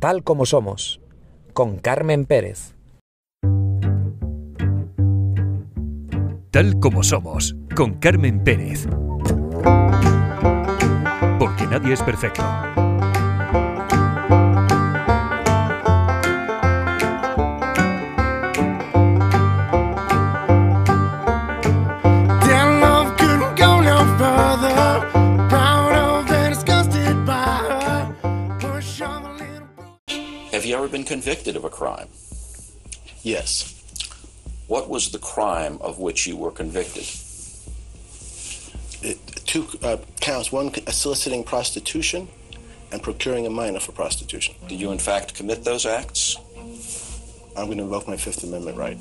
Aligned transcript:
Tal 0.00 0.24
como 0.24 0.46
somos, 0.46 0.98
con 1.52 1.76
Carmen 1.76 2.24
Pérez. 2.24 2.74
Tal 6.50 6.80
como 6.80 7.02
somos, 7.02 7.54
con 7.76 7.98
Carmen 7.98 8.42
Pérez. 8.42 8.88
Porque 11.38 11.66
nadie 11.66 11.92
es 11.92 12.02
perfecto. 12.02 12.42
Been 30.90 31.04
convicted 31.04 31.56
of 31.56 31.64
a 31.64 31.70
crime? 31.70 32.08
Yes. 33.22 33.74
What 34.66 34.88
was 34.88 35.10
the 35.10 35.18
crime 35.18 35.78
of 35.80 35.98
which 35.98 36.26
you 36.26 36.36
were 36.36 36.50
convicted? 36.50 37.06
It, 39.02 39.18
two 39.46 39.66
uh, 39.82 39.96
counts 40.20 40.52
one 40.52 40.70
uh, 40.86 40.90
soliciting 40.90 41.44
prostitution 41.44 42.28
and 42.92 43.02
procuring 43.02 43.46
a 43.46 43.50
minor 43.50 43.80
for 43.80 43.92
prostitution. 43.92 44.54
Did 44.68 44.80
you 44.80 44.92
in 44.92 44.98
fact 44.98 45.34
commit 45.34 45.64
those 45.64 45.86
acts? 45.86 46.36
I'm 47.56 47.66
going 47.66 47.78
to 47.78 47.84
invoke 47.84 48.06
my 48.06 48.16
Fifth 48.16 48.44
Amendment 48.44 48.76
right. 48.76 48.98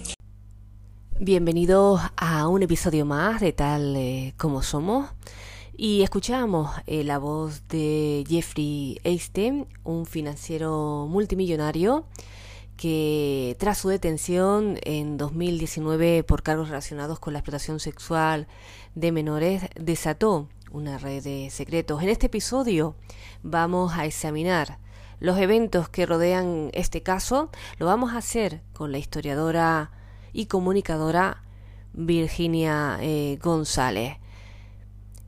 Bienvenidos 1.21 1.99
a 2.15 2.47
un 2.47 2.63
episodio 2.63 3.05
más 3.05 3.41
de 3.41 3.51
Tal 3.51 3.95
eh, 3.97 4.33
como 4.37 4.63
Somos. 4.63 5.09
Y 5.81 6.03
escuchamos 6.03 6.71
eh, 6.87 7.05
la 7.05 7.19
voz 7.19 7.65
de 7.69 8.25
Jeffrey 8.27 8.99
Einstein, 9.05 9.65
un 9.85 10.05
financiero 10.05 11.07
multimillonario 11.09 12.03
que 12.75 13.55
tras 13.59 13.77
su 13.77 13.87
detención 13.87 14.77
en 14.81 15.15
2019 15.15 16.25
por 16.25 16.43
cargos 16.43 16.67
relacionados 16.67 17.19
con 17.19 17.31
la 17.31 17.39
explotación 17.39 17.79
sexual 17.79 18.47
de 18.93 19.13
menores 19.13 19.69
desató 19.79 20.49
una 20.69 20.97
red 20.97 21.23
de 21.23 21.49
secretos. 21.49 22.03
En 22.03 22.09
este 22.09 22.25
episodio 22.25 22.95
vamos 23.41 23.93
a 23.93 24.05
examinar 24.05 24.79
los 25.21 25.37
eventos 25.37 25.87
que 25.87 26.05
rodean 26.05 26.71
este 26.73 27.03
caso. 27.03 27.51
Lo 27.77 27.85
vamos 27.85 28.11
a 28.11 28.17
hacer 28.17 28.63
con 28.73 28.91
la 28.91 28.97
historiadora 28.97 29.91
y 30.33 30.47
comunicadora 30.47 31.41
Virginia 31.93 32.97
eh, 32.99 33.39
González. 33.41 34.17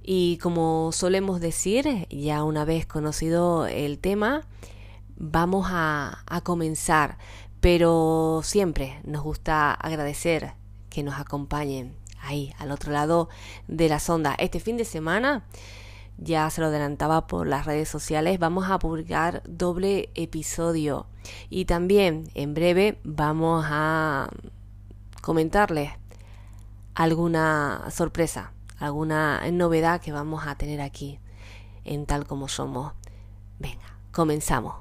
Y 0.03 0.37
como 0.37 0.91
solemos 0.91 1.39
decir, 1.39 2.07
ya 2.09 2.43
una 2.43 2.65
vez 2.65 2.85
conocido 2.85 3.67
el 3.67 3.99
tema, 3.99 4.47
vamos 5.15 5.67
a, 5.69 6.23
comenzar. 6.43 7.17
Pero 7.59 8.41
siempre 8.43 8.99
nos 9.03 9.21
gusta 9.21 9.73
agradecer 9.73 10.53
que 10.89 11.03
nos 11.03 11.19
acompañen 11.19 11.95
ahí 12.19 12.53
al 12.57 12.71
otro 12.71 12.91
lado 12.91 13.29
de 13.67 13.87
la 13.87 13.99
sonda. 13.99 14.35
Este 14.39 14.59
fin 14.59 14.77
de 14.77 14.85
semana, 14.85 15.45
ya 16.17 16.49
se 16.49 16.61
lo 16.61 16.67
adelantaba 16.67 17.27
por 17.27 17.45
las 17.45 17.65
redes 17.67 17.87
sociales, 17.87 18.39
vamos 18.39 18.69
a 18.69 18.79
publicar 18.79 19.43
doble 19.47 20.09
episodio. 20.15 21.05
Y 21.51 21.65
también 21.65 22.31
en 22.33 22.55
breve 22.55 22.99
vamos 23.03 23.63
a 23.67 24.29
comentarles 25.21 25.91
alguna 26.95 27.85
sorpresa, 27.91 28.53
alguna 28.81 29.39
novedad 29.51 30.01
que 30.01 30.11
vamos 30.11 30.47
a 30.47 30.55
tener 30.55 30.81
aquí 30.81 31.19
en 31.85 32.05
tal 32.05 32.25
como 32.25 32.47
somos. 32.47 32.93
Venga, 33.59 33.97
comenzamos. 34.11 34.75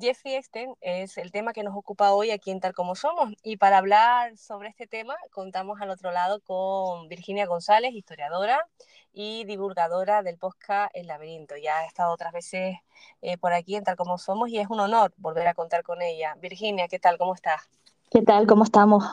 Jeffrey 0.00 0.34
Einstein 0.34 0.74
es 0.80 1.18
el 1.18 1.30
tema 1.30 1.52
que 1.52 1.62
nos 1.62 1.76
ocupa 1.76 2.12
hoy 2.12 2.30
aquí 2.30 2.50
en 2.50 2.60
Tal 2.60 2.72
Como 2.72 2.94
Somos. 2.94 3.34
Y 3.42 3.58
para 3.58 3.76
hablar 3.76 4.38
sobre 4.38 4.70
este 4.70 4.86
tema, 4.86 5.14
contamos 5.30 5.78
al 5.82 5.90
otro 5.90 6.10
lado 6.10 6.40
con 6.40 7.08
Virginia 7.08 7.44
González, 7.44 7.92
historiadora 7.92 8.66
y 9.12 9.44
divulgadora 9.44 10.22
del 10.22 10.38
podcast 10.38 10.90
El 10.94 11.06
Laberinto. 11.06 11.54
Ya 11.58 11.80
ha 11.80 11.84
estado 11.84 12.14
otras 12.14 12.32
veces 12.32 12.78
eh, 13.20 13.36
por 13.36 13.52
aquí 13.52 13.76
en 13.76 13.84
Tal 13.84 13.96
Como 13.96 14.16
Somos 14.16 14.48
y 14.48 14.58
es 14.58 14.70
un 14.70 14.80
honor 14.80 15.12
volver 15.18 15.46
a 15.48 15.54
contar 15.54 15.82
con 15.82 16.00
ella. 16.00 16.34
Virginia, 16.40 16.88
¿qué 16.88 16.98
tal? 16.98 17.18
¿Cómo 17.18 17.34
estás? 17.34 17.68
¿Qué 18.10 18.22
tal? 18.22 18.46
¿Cómo 18.46 18.64
estamos? 18.64 19.04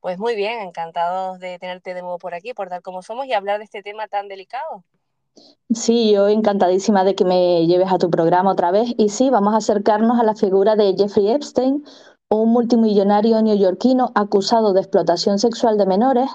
Pues 0.00 0.18
muy 0.18 0.36
bien, 0.36 0.60
encantados 0.60 1.38
de 1.38 1.58
tenerte 1.58 1.94
de 1.94 2.02
nuevo 2.02 2.18
por 2.18 2.34
aquí, 2.34 2.54
por 2.54 2.68
Tal 2.68 2.82
Como 2.82 3.02
Somos 3.02 3.26
y 3.26 3.32
hablar 3.32 3.58
de 3.58 3.64
este 3.64 3.82
tema 3.82 4.06
tan 4.08 4.28
delicado. 4.28 4.84
Sí, 5.70 6.12
yo 6.12 6.28
encantadísima 6.28 7.04
de 7.04 7.14
que 7.14 7.24
me 7.24 7.66
lleves 7.66 7.92
a 7.92 7.98
tu 7.98 8.08
programa 8.08 8.52
otra 8.52 8.70
vez. 8.70 8.94
Y 8.96 9.08
sí, 9.08 9.30
vamos 9.30 9.54
a 9.54 9.58
acercarnos 9.58 10.18
a 10.18 10.22
la 10.22 10.34
figura 10.34 10.76
de 10.76 10.94
Jeffrey 10.96 11.28
Epstein, 11.28 11.84
un 12.28 12.52
multimillonario 12.52 13.40
neoyorquino 13.42 14.12
acusado 14.14 14.72
de 14.72 14.80
explotación 14.80 15.38
sexual 15.38 15.76
de 15.76 15.86
menores 15.86 16.30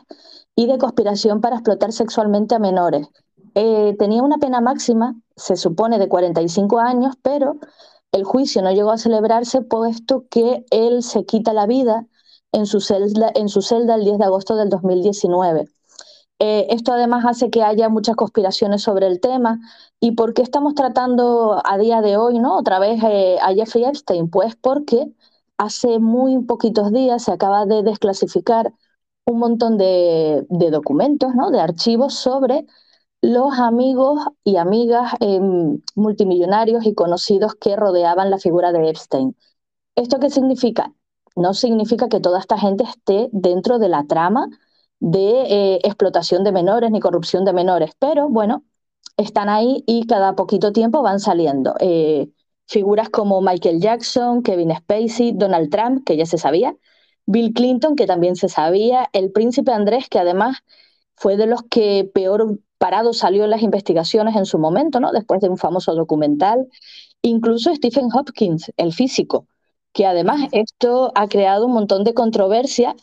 y 0.55 0.67
de 0.67 0.77
conspiración 0.77 1.41
para 1.41 1.57
explotar 1.57 1.91
sexualmente 1.91 2.55
a 2.55 2.59
menores. 2.59 3.07
Eh, 3.55 3.95
tenía 3.97 4.21
una 4.21 4.37
pena 4.37 4.61
máxima, 4.61 5.15
se 5.35 5.55
supone, 5.55 5.97
de 5.97 6.07
45 6.07 6.79
años, 6.79 7.15
pero 7.21 7.57
el 8.11 8.23
juicio 8.23 8.61
no 8.61 8.71
llegó 8.71 8.91
a 8.91 8.97
celebrarse 8.97 9.61
puesto 9.61 10.25
que 10.29 10.65
él 10.69 11.03
se 11.03 11.25
quita 11.25 11.53
la 11.53 11.65
vida 11.65 12.05
en 12.51 12.65
su 12.65 12.81
celda, 12.81 13.31
en 13.35 13.49
su 13.49 13.61
celda 13.61 13.95
el 13.95 14.03
10 14.05 14.17
de 14.19 14.25
agosto 14.25 14.55
del 14.55 14.69
2019. 14.69 15.67
Eh, 16.39 16.67
esto 16.71 16.93
además 16.93 17.25
hace 17.25 17.49
que 17.51 17.63
haya 17.63 17.89
muchas 17.89 18.15
conspiraciones 18.15 18.81
sobre 18.83 19.07
el 19.07 19.19
tema. 19.19 19.59
¿Y 19.99 20.13
por 20.13 20.33
qué 20.33 20.41
estamos 20.41 20.73
tratando 20.75 21.61
a 21.63 21.77
día 21.77 22.01
de 22.01 22.17
hoy, 22.17 22.39
no? 22.39 22.57
Otra 22.57 22.79
vez 22.79 23.01
eh, 23.03 23.37
a 23.41 23.53
Jeffrey 23.53 23.85
Epstein. 23.85 24.29
Pues 24.29 24.55
porque 24.55 25.07
hace 25.57 25.99
muy 25.99 26.39
poquitos 26.43 26.91
días 26.91 27.23
se 27.23 27.31
acaba 27.31 27.65
de 27.65 27.83
desclasificar 27.83 28.73
un 29.25 29.39
montón 29.39 29.77
de, 29.77 30.45
de 30.49 30.71
documentos, 30.71 31.35
¿no? 31.35 31.51
De 31.51 31.59
archivos 31.59 32.15
sobre 32.15 32.65
los 33.21 33.59
amigos 33.59 34.19
y 34.43 34.57
amigas 34.57 35.13
eh, 35.19 35.39
multimillonarios 35.95 36.85
y 36.85 36.95
conocidos 36.95 37.55
que 37.55 37.75
rodeaban 37.75 38.29
la 38.31 38.39
figura 38.39 38.71
de 38.71 38.89
Epstein. 38.89 39.35
¿Esto 39.95 40.19
qué 40.19 40.29
significa? 40.29 40.93
No 41.35 41.53
significa 41.53 42.09
que 42.09 42.19
toda 42.19 42.39
esta 42.39 42.57
gente 42.57 42.83
esté 42.83 43.29
dentro 43.31 43.79
de 43.79 43.89
la 43.89 44.05
trama 44.05 44.47
de 44.99 45.43
eh, 45.49 45.79
explotación 45.83 46.43
de 46.43 46.51
menores 46.51 46.91
ni 46.91 46.99
corrupción 46.99 47.45
de 47.45 47.53
menores, 47.53 47.91
pero 47.99 48.29
bueno, 48.29 48.63
están 49.17 49.49
ahí 49.49 49.83
y 49.87 50.05
cada 50.07 50.35
poquito 50.35 50.71
tiempo 50.71 51.01
van 51.01 51.19
saliendo. 51.19 51.75
Eh, 51.79 52.29
figuras 52.67 53.09
como 53.09 53.41
Michael 53.41 53.81
Jackson, 53.81 54.43
Kevin 54.43 54.75
Spacey, 54.75 55.33
Donald 55.33 55.69
Trump, 55.69 56.03
que 56.05 56.17
ya 56.17 56.25
se 56.25 56.37
sabía, 56.37 56.75
Bill 57.25 57.53
Clinton, 57.53 57.95
que 57.95 58.07
también 58.07 58.35
se 58.35 58.49
sabía, 58.49 59.09
el 59.13 59.31
príncipe 59.31 59.71
Andrés, 59.71 60.07
que 60.09 60.19
además 60.19 60.59
fue 61.15 61.37
de 61.37 61.47
los 61.47 61.61
que 61.63 62.09
peor 62.13 62.59
parado 62.77 63.13
salió 63.13 63.43
en 63.43 63.51
las 63.51 63.61
investigaciones 63.61 64.35
en 64.35 64.45
su 64.45 64.57
momento, 64.57 64.99
¿no? 64.99 65.11
después 65.11 65.39
de 65.41 65.49
un 65.49 65.57
famoso 65.57 65.93
documental, 65.93 66.67
incluso 67.21 67.73
Stephen 67.75 68.09
Hopkins, 68.13 68.71
el 68.77 68.93
físico, 68.93 69.47
que 69.93 70.05
además 70.05 70.49
esto 70.51 71.11
ha 71.15 71.27
creado 71.27 71.65
un 71.65 71.73
montón 71.73 72.03
de 72.03 72.13
controversia 72.13 72.95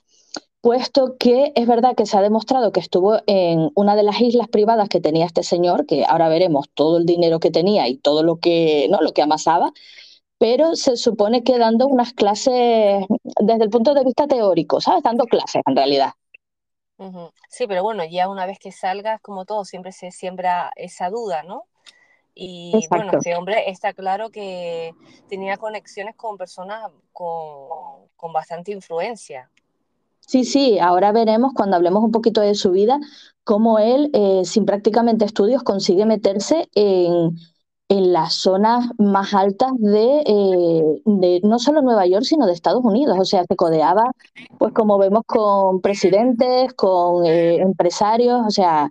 puesto 0.60 1.16
que 1.18 1.52
es 1.54 1.66
verdad 1.66 1.94
que 1.96 2.06
se 2.06 2.16
ha 2.16 2.22
demostrado 2.22 2.72
que 2.72 2.80
estuvo 2.80 3.18
en 3.26 3.70
una 3.74 3.96
de 3.96 4.02
las 4.02 4.20
islas 4.20 4.48
privadas 4.48 4.88
que 4.88 5.00
tenía 5.00 5.26
este 5.26 5.42
señor, 5.42 5.86
que 5.86 6.04
ahora 6.04 6.28
veremos 6.28 6.68
todo 6.74 6.98
el 6.98 7.06
dinero 7.06 7.40
que 7.40 7.50
tenía 7.50 7.88
y 7.88 7.96
todo 7.96 8.22
lo 8.22 8.36
que, 8.36 8.88
¿no? 8.90 9.00
lo 9.00 9.12
que 9.12 9.22
amasaba, 9.22 9.72
pero 10.38 10.76
se 10.76 10.96
supone 10.96 11.42
que 11.42 11.58
dando 11.58 11.86
unas 11.86 12.12
clases 12.12 13.04
desde 13.40 13.64
el 13.64 13.70
punto 13.70 13.94
de 13.94 14.04
vista 14.04 14.26
teórico, 14.26 14.80
¿sabes? 14.80 15.02
Dando 15.02 15.24
clases 15.24 15.62
en 15.66 15.76
realidad. 15.76 16.12
Sí, 17.48 17.66
pero 17.68 17.82
bueno, 17.82 18.04
ya 18.04 18.28
una 18.28 18.44
vez 18.44 18.58
que 18.58 18.72
salgas, 18.72 19.20
como 19.20 19.44
todo, 19.44 19.64
siempre 19.64 19.92
se 19.92 20.10
siembra 20.10 20.70
esa 20.76 21.10
duda, 21.10 21.44
¿no? 21.44 21.67
Y 22.40 22.86
bueno, 22.88 23.10
este 23.12 23.34
hombre 23.34 23.68
está 23.68 23.92
claro 23.92 24.30
que 24.30 24.94
tenía 25.28 25.56
conexiones 25.56 26.14
con 26.14 26.36
personas 26.36 26.88
con, 27.12 28.06
con 28.14 28.32
bastante 28.32 28.70
influencia. 28.70 29.50
Sí, 30.20 30.44
sí, 30.44 30.78
ahora 30.78 31.10
veremos 31.10 31.52
cuando 31.52 31.74
hablemos 31.74 32.04
un 32.04 32.12
poquito 32.12 32.40
de 32.40 32.54
su 32.54 32.70
vida, 32.70 33.00
cómo 33.42 33.80
él, 33.80 34.10
eh, 34.12 34.42
sin 34.44 34.66
prácticamente 34.66 35.24
estudios, 35.24 35.64
consigue 35.64 36.06
meterse 36.06 36.68
en, 36.76 37.36
en 37.88 38.12
las 38.12 38.34
zonas 38.34 38.86
más 38.98 39.34
altas 39.34 39.72
de, 39.78 40.22
eh, 40.24 41.02
de 41.06 41.40
no 41.42 41.58
solo 41.58 41.82
Nueva 41.82 42.06
York, 42.06 42.24
sino 42.24 42.46
de 42.46 42.52
Estados 42.52 42.84
Unidos. 42.84 43.16
O 43.18 43.24
sea, 43.24 43.42
se 43.48 43.56
codeaba, 43.56 44.12
pues 44.58 44.72
como 44.74 44.96
vemos, 44.96 45.22
con 45.26 45.80
presidentes, 45.80 46.72
con 46.74 47.26
eh, 47.26 47.56
empresarios, 47.56 48.42
o 48.46 48.50
sea, 48.50 48.90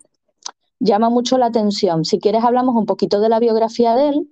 llama 0.80 1.10
mucho 1.10 1.38
la 1.38 1.48
atención. 1.48 2.06
Si 2.06 2.20
quieres, 2.20 2.44
hablamos 2.44 2.76
un 2.76 2.86
poquito 2.86 3.20
de 3.20 3.30
la 3.30 3.40
biografía 3.40 3.96
de 3.96 4.10
él 4.10 4.30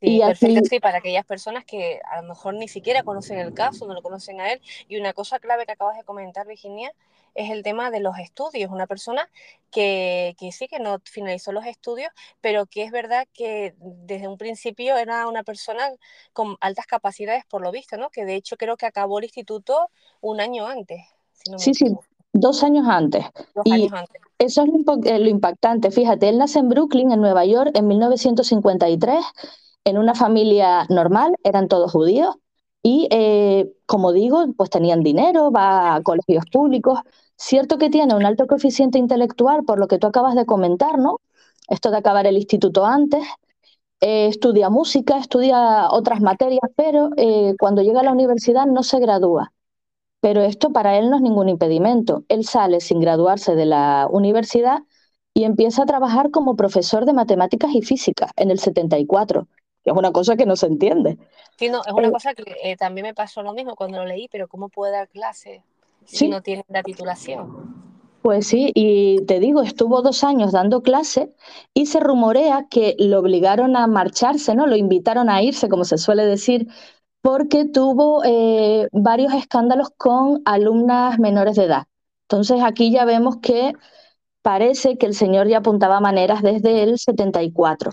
Sí, 0.00 0.20
perfecto, 0.20 0.60
sí, 0.68 0.78
para 0.78 0.98
aquellas 0.98 1.24
personas 1.24 1.64
que 1.64 2.00
a 2.04 2.20
lo 2.20 2.28
mejor 2.28 2.54
ni 2.54 2.68
siquiera 2.68 3.02
conocen 3.02 3.38
el 3.38 3.54
caso, 3.54 3.86
no 3.86 3.94
lo 3.94 4.02
conocen 4.02 4.40
a 4.40 4.52
él. 4.52 4.60
Y 4.88 4.98
una 4.98 5.14
cosa 5.14 5.38
clave 5.38 5.64
que 5.64 5.72
acabas 5.72 5.96
de 5.96 6.04
comentar, 6.04 6.46
Virginia, 6.46 6.92
es 7.34 7.50
el 7.50 7.62
tema 7.62 7.90
de 7.90 8.00
los 8.00 8.18
estudios. 8.18 8.70
Una 8.70 8.86
persona 8.86 9.28
que, 9.70 10.36
que, 10.38 10.52
sí, 10.52 10.68
que 10.68 10.80
no 10.80 10.98
finalizó 11.04 11.50
los 11.50 11.64
estudios, 11.64 12.10
pero 12.42 12.66
que 12.66 12.84
es 12.84 12.92
verdad 12.92 13.26
que 13.32 13.74
desde 13.78 14.28
un 14.28 14.36
principio 14.36 14.96
era 14.96 15.26
una 15.28 15.44
persona 15.44 15.88
con 16.34 16.56
altas 16.60 16.86
capacidades, 16.86 17.44
por 17.46 17.62
lo 17.62 17.72
visto, 17.72 17.96
¿no? 17.96 18.10
Que 18.10 18.26
de 18.26 18.34
hecho 18.34 18.58
creo 18.58 18.76
que 18.76 18.86
acabó 18.86 19.18
el 19.18 19.24
instituto 19.24 19.90
un 20.20 20.40
año 20.40 20.66
antes. 20.66 21.00
sí, 21.56 21.72
sí, 21.72 21.86
dos 22.34 22.62
años 22.62 22.86
antes. 22.86 23.24
Dos 23.54 23.64
años 23.72 23.92
antes. 23.94 24.25
Eso 24.38 24.62
es 24.62 24.68
lo, 24.68 25.02
eh, 25.04 25.18
lo 25.18 25.28
impactante. 25.28 25.90
Fíjate, 25.90 26.28
él 26.28 26.38
nace 26.38 26.58
en 26.58 26.68
Brooklyn, 26.68 27.10
en 27.12 27.20
Nueva 27.20 27.44
York, 27.46 27.70
en 27.74 27.86
1953 27.86 29.24
en 29.84 29.98
una 29.98 30.14
familia 30.16 30.86
normal, 30.90 31.36
eran 31.44 31.68
todos 31.68 31.92
judíos 31.92 32.36
y, 32.82 33.08
eh, 33.10 33.72
como 33.86 34.12
digo, 34.12 34.44
pues 34.56 34.70
tenían 34.70 35.02
dinero, 35.02 35.50
va 35.52 35.96
a 35.96 36.02
colegios 36.02 36.44
públicos. 36.52 37.00
Cierto 37.36 37.78
que 37.78 37.90
tiene 37.90 38.14
un 38.16 38.26
alto 38.26 38.46
coeficiente 38.48 38.98
intelectual, 38.98 39.64
por 39.64 39.78
lo 39.78 39.88
que 39.88 39.98
tú 39.98 40.08
acabas 40.08 40.34
de 40.36 40.46
comentar, 40.46 40.98
¿no? 40.98 41.20
Esto 41.68 41.90
de 41.90 41.98
acabar 41.98 42.26
el 42.26 42.36
instituto 42.36 42.84
antes. 42.86 43.24
Eh, 44.00 44.28
estudia 44.28 44.70
música, 44.70 45.18
estudia 45.18 45.90
otras 45.90 46.20
materias, 46.22 46.70
pero 46.76 47.10
eh, 47.16 47.54
cuando 47.60 47.82
llega 47.82 48.00
a 48.00 48.04
la 48.04 48.12
universidad 48.12 48.66
no 48.66 48.82
se 48.82 49.00
gradúa. 49.00 49.52
Pero 50.20 50.42
esto 50.42 50.72
para 50.72 50.98
él 50.98 51.10
no 51.10 51.16
es 51.16 51.22
ningún 51.22 51.48
impedimento. 51.48 52.24
Él 52.28 52.44
sale 52.44 52.80
sin 52.80 53.00
graduarse 53.00 53.54
de 53.54 53.66
la 53.66 54.08
universidad 54.10 54.80
y 55.34 55.44
empieza 55.44 55.82
a 55.82 55.86
trabajar 55.86 56.30
como 56.30 56.56
profesor 56.56 57.04
de 57.04 57.12
matemáticas 57.12 57.74
y 57.74 57.82
física 57.82 58.30
en 58.36 58.50
el 58.50 58.58
74 58.58 59.46
es 59.86 59.96
una 59.96 60.12
cosa 60.12 60.36
que 60.36 60.46
no 60.46 60.56
se 60.56 60.66
entiende. 60.66 61.16
Sí, 61.58 61.68
no, 61.68 61.80
es 61.86 61.92
una 61.92 62.10
cosa 62.10 62.34
que 62.34 62.44
eh, 62.62 62.76
también 62.76 63.06
me 63.06 63.14
pasó 63.14 63.42
lo 63.42 63.52
mismo 63.52 63.76
cuando 63.76 63.98
lo 63.98 64.04
leí, 64.04 64.28
pero 64.28 64.48
¿cómo 64.48 64.68
puede 64.68 64.92
dar 64.92 65.08
clase 65.08 65.62
si 66.04 66.28
no 66.28 66.42
tiene 66.42 66.64
la 66.68 66.82
titulación? 66.82 67.74
Pues 68.22 68.48
sí, 68.48 68.72
y 68.74 69.24
te 69.26 69.38
digo, 69.38 69.62
estuvo 69.62 70.02
dos 70.02 70.24
años 70.24 70.50
dando 70.50 70.82
clase 70.82 71.32
y 71.72 71.86
se 71.86 72.00
rumorea 72.00 72.66
que 72.68 72.96
lo 72.98 73.20
obligaron 73.20 73.76
a 73.76 73.86
marcharse, 73.86 74.56
¿no? 74.56 74.66
Lo 74.66 74.74
invitaron 74.74 75.30
a 75.30 75.42
irse, 75.42 75.68
como 75.68 75.84
se 75.84 75.96
suele 75.96 76.24
decir, 76.24 76.66
porque 77.26 77.64
tuvo 77.64 78.22
eh, 78.24 78.86
varios 78.92 79.34
escándalos 79.34 79.88
con 79.96 80.42
alumnas 80.44 81.18
menores 81.18 81.56
de 81.56 81.64
edad. 81.64 81.86
Entonces 82.28 82.62
aquí 82.62 82.92
ya 82.92 83.04
vemos 83.04 83.38
que 83.38 83.72
parece 84.42 84.96
que 84.96 85.06
el 85.06 85.14
señor 85.14 85.48
ya 85.48 85.58
apuntaba 85.58 85.98
maneras 85.98 86.40
desde 86.40 86.84
el 86.84 87.00
74. 87.00 87.90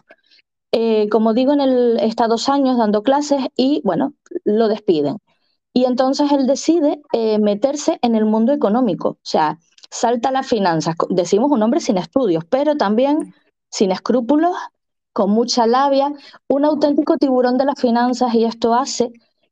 Eh, 0.72 1.10
como 1.10 1.34
digo, 1.34 1.52
en 1.52 1.62
él 1.62 1.98
está 2.00 2.28
dos 2.28 2.48
años 2.48 2.78
dando 2.78 3.02
clases 3.02 3.40
y, 3.56 3.82
bueno, 3.84 4.14
lo 4.44 4.68
despiden. 4.68 5.18
Y 5.74 5.86
entonces 5.86 6.32
él 6.32 6.46
decide 6.46 7.02
eh, 7.12 7.40
meterse 7.40 7.98
en 8.04 8.14
el 8.14 8.26
mundo 8.26 8.54
económico, 8.54 9.10
o 9.10 9.18
sea, 9.24 9.58
salta 9.90 10.30
las 10.30 10.46
finanzas. 10.46 10.96
Decimos 11.10 11.50
un 11.50 11.64
hombre 11.64 11.80
sin 11.80 11.98
estudios, 11.98 12.46
pero 12.48 12.78
también 12.78 13.34
sin 13.72 13.92
escrúpulos, 13.92 14.56
con 15.14 15.32
mucha 15.32 15.68
labia, 15.68 16.12
un 16.48 16.66
auténtico 16.66 17.18
tiburón 17.18 17.58
de 17.58 17.66
las 17.66 17.80
finanzas 17.80 18.34
y 18.34 18.46
esto 18.46 18.74
hace 18.74 19.12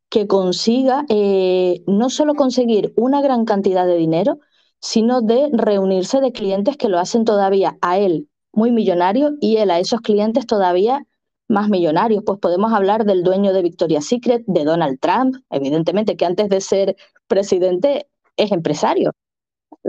que 0.09 0.27
consiga 0.27 1.05
eh, 1.07 1.83
no 1.87 2.09
solo 2.09 2.35
conseguir 2.35 2.93
una 2.97 3.21
gran 3.21 3.45
cantidad 3.45 3.85
de 3.85 3.95
dinero, 3.95 4.39
sino 4.81 5.21
de 5.21 5.49
reunirse 5.53 6.19
de 6.19 6.31
clientes 6.33 6.75
que 6.75 6.89
lo 6.89 6.99
hacen 6.99 7.23
todavía 7.23 7.77
a 7.81 7.97
él 7.97 8.27
muy 8.53 8.71
millonario 8.71 9.31
y 9.39 9.57
él 9.57 9.71
a 9.71 9.79
esos 9.79 10.01
clientes 10.01 10.45
todavía 10.45 11.05
más 11.47 11.69
millonarios. 11.69 12.23
Pues 12.25 12.39
podemos 12.39 12.73
hablar 12.73 13.05
del 13.05 13.23
dueño 13.23 13.53
de 13.53 13.61
Victoria's 13.61 14.05
Secret, 14.05 14.43
de 14.47 14.63
Donald 14.63 14.99
Trump, 14.99 15.35
evidentemente 15.49 16.17
que 16.17 16.25
antes 16.25 16.49
de 16.49 16.61
ser 16.61 16.95
presidente 17.27 18.07
es 18.37 18.51
empresario. 18.51 19.11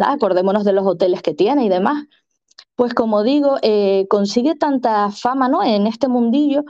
Acordémonos 0.00 0.64
de 0.64 0.72
los 0.72 0.86
hoteles 0.86 1.22
que 1.22 1.34
tiene 1.34 1.64
y 1.64 1.69
demás. 1.69 2.04
Pues 2.82 2.94
como 2.94 3.23
digo, 3.23 3.58
eh, 3.62 4.08
consigue 4.11 4.56
tanta 4.56 5.12
fama 5.12 5.49
¿no? 5.49 5.62
en 5.62 5.87
este 5.87 6.08
mundillo 6.08 6.64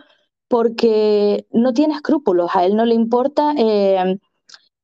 porque 0.46 1.46
no 1.52 1.72
tiene 1.72 1.94
escrúpulos, 1.94 2.50
a 2.54 2.66
él 2.66 2.76
no 2.76 2.84
le 2.84 2.94
importa 2.94 3.54
eh, 3.56 4.18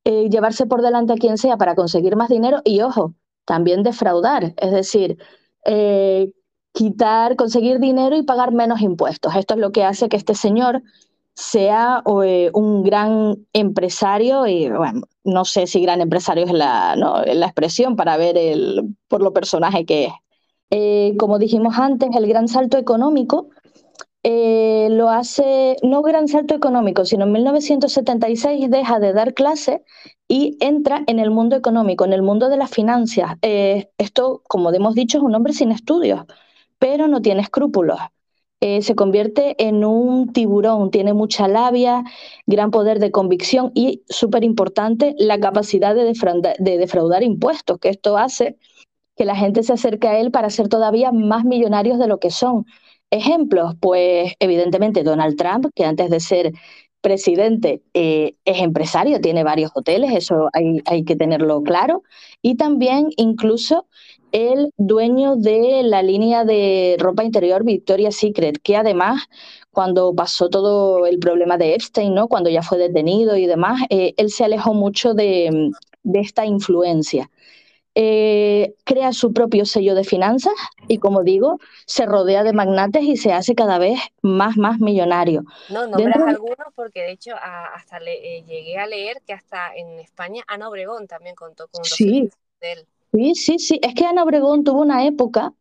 eh, 0.05 0.29
llevarse 0.31 0.65
por 0.65 0.81
delante 0.81 1.13
a 1.13 1.17
quien 1.17 1.37
sea 1.37 1.55
para 1.55 1.75
conseguir 1.75 2.15
más 2.15 2.29
dinero 2.29 2.61
y, 2.65 2.81
ojo, 2.81 3.13
también 3.45 3.83
defraudar, 3.83 4.55
es 4.57 4.71
decir, 4.71 5.19
quitar, 6.71 7.35
conseguir 7.35 7.77
dinero 7.77 8.15
y 8.15 8.23
pagar 8.23 8.51
menos 8.51 8.81
impuestos. 8.81 9.35
Esto 9.35 9.53
es 9.53 9.59
lo 9.59 9.71
que 9.71 9.83
hace 9.83 10.09
que 10.09 10.17
este 10.17 10.33
señor 10.33 10.81
sea 11.35 12.01
eh, 12.23 12.49
un 12.55 12.81
gran 12.81 13.45
empresario 13.53 14.47
y 14.47 14.67
bueno, 14.71 15.01
no 15.23 15.45
sé 15.45 15.67
si 15.67 15.79
gran 15.79 16.01
empresario 16.01 16.45
es 16.45 16.53
la, 16.53 16.95
la 16.95 17.45
expresión 17.45 17.95
para 17.95 18.17
ver 18.17 18.35
el, 18.35 18.95
por 19.07 19.21
lo 19.21 19.31
personaje 19.31 19.85
que 19.85 20.05
es. 20.05 20.13
Eh, 20.71 21.15
como 21.17 21.39
dijimos 21.39 21.77
antes, 21.77 22.09
el 22.15 22.27
gran 22.27 22.47
salto 22.47 22.77
económico 22.77 23.49
eh, 24.23 24.87
lo 24.91 25.09
hace, 25.09 25.77
no 25.81 26.01
gran 26.01 26.27
salto 26.27 26.53
económico, 26.55 27.05
sino 27.05 27.25
en 27.25 27.31
1976 27.31 28.69
deja 28.69 28.99
de 28.99 29.13
dar 29.13 29.33
clase 29.33 29.83
y 30.27 30.57
entra 30.59 31.03
en 31.07 31.19
el 31.19 31.31
mundo 31.31 31.55
económico, 31.55 32.05
en 32.05 32.13
el 32.13 32.21
mundo 32.21 32.49
de 32.49 32.57
las 32.57 32.69
finanzas. 32.69 33.35
esto, 33.41 34.43
como 34.47 34.71
hemos 34.71 34.95
dicho, 34.95 35.17
es 35.17 35.23
un 35.23 35.35
hombre 35.35 35.53
sin 35.53 35.71
estudios 35.71 36.25
pero 36.79 37.07
no 37.07 37.21
tiene 37.21 37.41
escrúpulos. 37.41 37.99
Eh, 38.61 38.81
se 38.81 38.95
convierte 38.95 39.55
en 39.65 39.85
un 39.85 40.33
tiburón, 40.33 40.91
tiene 40.91 41.13
mucha 41.13 41.47
labia, 41.47 42.03
gran 42.45 42.71
poder 42.71 42.99
de 42.99 43.11
convicción 43.11 43.71
y, 43.73 44.03
súper 44.09 44.43
importante, 44.43 45.15
la 45.17 45.39
capacidad 45.39 45.95
de 45.95 46.77
defraudar, 46.77 47.23
impuestos, 47.23 47.77
que 47.79 47.89
esto 47.89 48.17
hace 48.17 48.57
que 49.19 49.25
la 49.25 49.35
gente 49.35 49.63
se 49.63 49.73
acerque 49.73 50.07
a 50.07 50.17
él 50.17 50.31
para 50.31 50.49
ser 50.49 50.69
todavía 50.69 51.11
más 51.11 51.43
millonarios 51.43 51.99
de 51.99 52.07
lo 52.07 52.19
que 52.19 52.31
son. 52.31 52.65
Ejemplos, 53.11 53.75
pues 53.81 54.33
evidentemente 54.39 55.03
Donald 55.03 55.35
Trump, 55.35 55.65
que 55.75 55.83
antes 55.83 56.09
de 56.09 56.21
ser 56.21 56.53
presidente 57.01 57.81
eh, 57.93 58.35
es 58.45 58.61
empresario, 58.61 59.19
tiene 59.19 59.43
varios 59.43 59.71
hoteles, 59.75 60.13
eso 60.13 60.49
hay, 60.53 60.77
hay, 60.85 61.03
que 61.03 61.17
tenerlo 61.17 61.61
claro, 61.63 62.03
y 62.41 62.55
también 62.55 63.09
incluso 63.17 63.87
el 64.31 64.71
dueño 64.77 65.35
de 65.35 65.83
la 65.83 66.01
línea 66.01 66.45
de 66.45 66.95
ropa 66.97 67.25
interior 67.25 67.65
Victoria's 67.65 68.15
Secret, 68.15 68.59
que 68.63 68.77
además 68.77 69.23
cuando 69.71 70.15
pasó 70.15 70.49
todo 70.49 71.05
el 71.05 71.19
problema 71.19 71.57
de 71.57 71.75
Epstein, 71.75 72.13
¿no? 72.13 72.29
cuando 72.29 72.49
ya 72.49 72.61
fue 72.61 72.77
detenido 72.77 73.35
y 73.35 73.47
demás, 73.47 73.81
eh, 73.89 74.13
él 74.15 74.29
se 74.29 74.45
alejó 74.45 74.73
mucho 74.73 75.13
de, 75.13 75.71
esta 76.13 76.45
influencia. 76.45 77.29
Eh, 77.95 78.75
crea 78.85 79.11
su 79.13 79.33
propio 79.33 79.65
sello 79.65 79.95
de 79.95 80.03
finanzas 80.03 80.53
y, 80.87 80.99
como 80.99 81.23
digo, 81.23 81.59
se 81.85 82.05
rodea 82.05 82.43
de 82.43 82.53
magnates 82.53 83.03
y 83.03 83.17
se 83.17 83.33
hace 83.33 83.55
cada 83.55 83.77
vez 83.77 83.99
más, 84.21 84.57
más 84.57 84.79
millonario. 84.79 85.43
No, 85.69 85.87
nombras 85.87 86.21
algunos 86.27 86.67
porque, 86.75 87.01
de 87.01 87.11
hecho, 87.11 87.35
hasta 87.35 87.99
le, 87.99 88.37
eh, 88.37 88.43
llegué 88.43 88.77
a 88.77 88.85
leer 88.85 89.21
que 89.25 89.33
hasta 89.33 89.75
en 89.75 89.99
España 89.99 90.43
Ana 90.47 90.69
Obregón 90.69 91.07
también 91.07 91.35
contó 91.35 91.67
con 91.67 91.83
sí. 91.83 92.29
de 92.61 92.71
él. 92.71 92.87
Sí, 93.11 93.33
sí, 93.35 93.57
sí. 93.59 93.79
Es 93.81 93.95
que 93.95 94.05
Ana 94.05 94.23
Obregón 94.23 94.63
tuvo 94.63 94.81
una 94.81 95.05
época, 95.05 95.53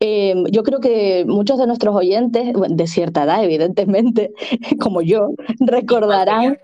eh, 0.00 0.34
yo 0.50 0.64
creo 0.64 0.80
que 0.80 1.24
muchos 1.26 1.56
de 1.58 1.66
nuestros 1.68 1.94
oyentes, 1.94 2.52
de 2.68 2.86
cierta 2.88 3.22
edad, 3.24 3.44
evidentemente, 3.44 4.32
como 4.80 5.02
yo, 5.02 5.30
recordarán, 5.60 6.58